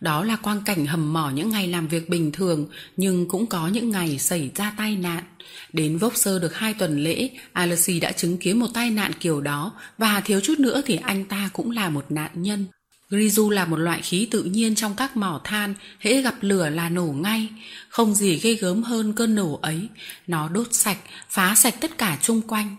[0.00, 2.66] Đó là quang cảnh hầm mỏ những ngày làm việc bình thường,
[2.96, 5.24] nhưng cũng có những ngày xảy ra tai nạn.
[5.72, 9.40] Đến vốc sơ được hai tuần lễ, Alessi đã chứng kiến một tai nạn kiểu
[9.40, 12.66] đó và thiếu chút nữa thì anh ta cũng là một nạn nhân.
[13.10, 16.88] Grizu là một loại khí tự nhiên trong các mỏ than, hễ gặp lửa là
[16.88, 17.48] nổ ngay.
[17.88, 19.88] Không gì ghê gớm hơn cơn nổ ấy.
[20.26, 20.98] Nó đốt sạch,
[21.28, 22.76] phá sạch tất cả chung quanh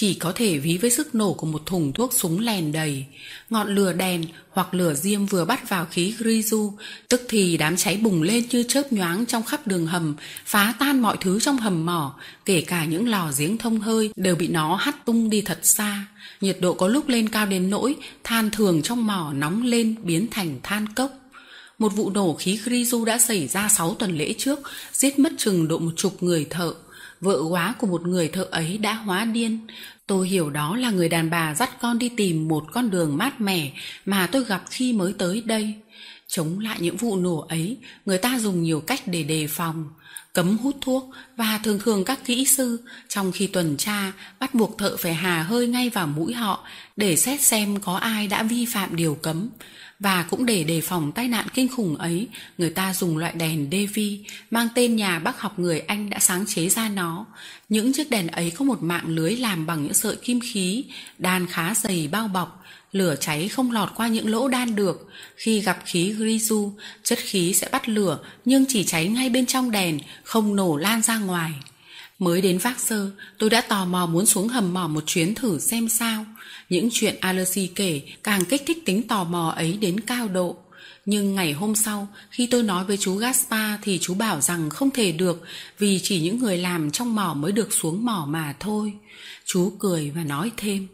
[0.00, 3.04] chỉ có thể ví với sức nổ của một thùng thuốc súng lèn đầy.
[3.50, 6.72] Ngọn lửa đèn hoặc lửa diêm vừa bắt vào khí grizu,
[7.08, 11.00] tức thì đám cháy bùng lên như chớp nhoáng trong khắp đường hầm, phá tan
[11.02, 12.14] mọi thứ trong hầm mỏ,
[12.44, 16.06] kể cả những lò giếng thông hơi đều bị nó hắt tung đi thật xa.
[16.40, 20.26] Nhiệt độ có lúc lên cao đến nỗi than thường trong mỏ nóng lên biến
[20.30, 21.10] thành than cốc.
[21.78, 24.58] Một vụ nổ khí grizu đã xảy ra 6 tuần lễ trước,
[24.92, 26.74] giết mất chừng độ một chục người thợ
[27.20, 29.66] vợ quá của một người thợ ấy đã hóa điên.
[30.06, 33.40] Tôi hiểu đó là người đàn bà dắt con đi tìm một con đường mát
[33.40, 33.72] mẻ
[34.04, 35.74] mà tôi gặp khi mới tới đây.
[36.28, 37.76] Chống lại những vụ nổ ấy,
[38.06, 39.88] người ta dùng nhiều cách để đề phòng.
[40.32, 44.78] Cấm hút thuốc và thường thường các kỹ sư trong khi tuần tra bắt buộc
[44.78, 46.64] thợ phải hà hơi ngay vào mũi họ
[46.96, 49.48] để xét xem có ai đã vi phạm điều cấm.
[50.00, 53.68] Và cũng để đề phòng tai nạn kinh khủng ấy, người ta dùng loại đèn
[53.72, 57.26] Devi mang tên nhà bác học người Anh đã sáng chế ra nó.
[57.68, 60.84] Những chiếc đèn ấy có một mạng lưới làm bằng những sợi kim khí,
[61.18, 65.08] đan khá dày bao bọc, lửa cháy không lọt qua những lỗ đan được.
[65.36, 66.72] Khi gặp khí Grisu,
[67.02, 71.02] chất khí sẽ bắt lửa nhưng chỉ cháy ngay bên trong đèn, không nổ lan
[71.02, 71.52] ra ngoài.
[72.18, 75.58] Mới đến Vác Sơ, tôi đã tò mò muốn xuống hầm mỏ một chuyến thử
[75.58, 76.24] xem sao.
[76.68, 80.56] Những chuyện Alessi kể càng kích thích tính tò mò ấy đến cao độ.
[81.06, 84.90] Nhưng ngày hôm sau, khi tôi nói với chú Gaspar thì chú bảo rằng không
[84.90, 85.42] thể được
[85.78, 88.92] vì chỉ những người làm trong mỏ mới được xuống mỏ mà thôi.
[89.44, 90.86] Chú cười và nói thêm.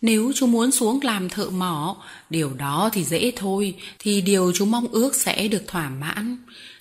[0.00, 1.96] Nếu chú muốn xuống làm thợ mỏ,
[2.30, 6.36] điều đó thì dễ thôi, thì điều chú mong ước sẽ được thỏa mãn.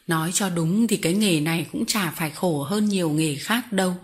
[0.07, 3.71] Nói cho đúng thì cái nghề này cũng chả phải khổ hơn nhiều nghề khác
[3.71, 3.95] đâu.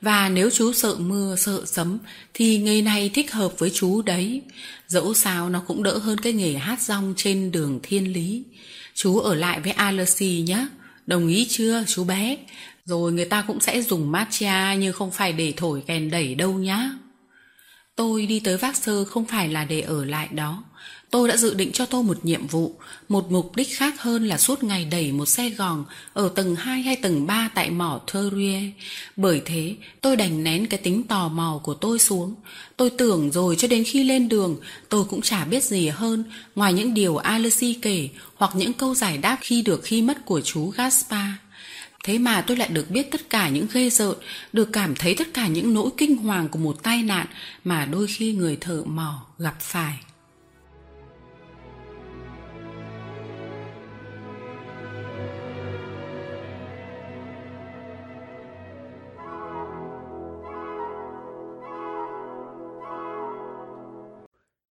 [0.00, 1.98] Và nếu chú sợ mưa, sợ sấm
[2.34, 4.42] thì nghề này thích hợp với chú đấy.
[4.88, 8.42] Dẫu sao nó cũng đỡ hơn cái nghề hát rong trên đường thiên lý.
[8.94, 10.66] Chú ở lại với Alessi nhé.
[11.06, 12.36] Đồng ý chưa chú bé?
[12.84, 16.52] Rồi người ta cũng sẽ dùng matcha nhưng không phải để thổi kèn đẩy đâu
[16.52, 16.90] nhá.
[18.00, 20.64] Tôi đi tới Vác Sơ không phải là để ở lại đó.
[21.10, 22.74] Tôi đã dự định cho tôi một nhiệm vụ,
[23.08, 26.82] một mục đích khác hơn là suốt ngày đẩy một xe gòn ở tầng 2
[26.82, 28.60] hay tầng 3 tại mỏ Thurie.
[29.16, 32.34] Bởi thế, tôi đành nén cái tính tò mò của tôi xuống.
[32.76, 34.56] Tôi tưởng rồi cho đến khi lên đường,
[34.88, 36.24] tôi cũng chả biết gì hơn
[36.54, 40.40] ngoài những điều Alessi kể hoặc những câu giải đáp khi được khi mất của
[40.40, 41.30] chú Gaspar.
[42.04, 44.14] Thế mà tôi lại được biết tất cả những ghê rợn,
[44.52, 47.26] được cảm thấy tất cả những nỗi kinh hoàng của một tai nạn
[47.64, 49.94] mà đôi khi người thợ mỏ gặp phải.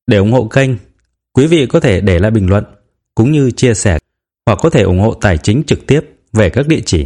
[0.07, 0.69] Để ủng hộ kênh,
[1.33, 2.63] quý vị có thể để lại bình luận
[3.15, 3.99] cũng như chia sẻ
[4.45, 6.01] hoặc có thể ủng hộ tài chính trực tiếp
[6.33, 7.05] về các địa chỉ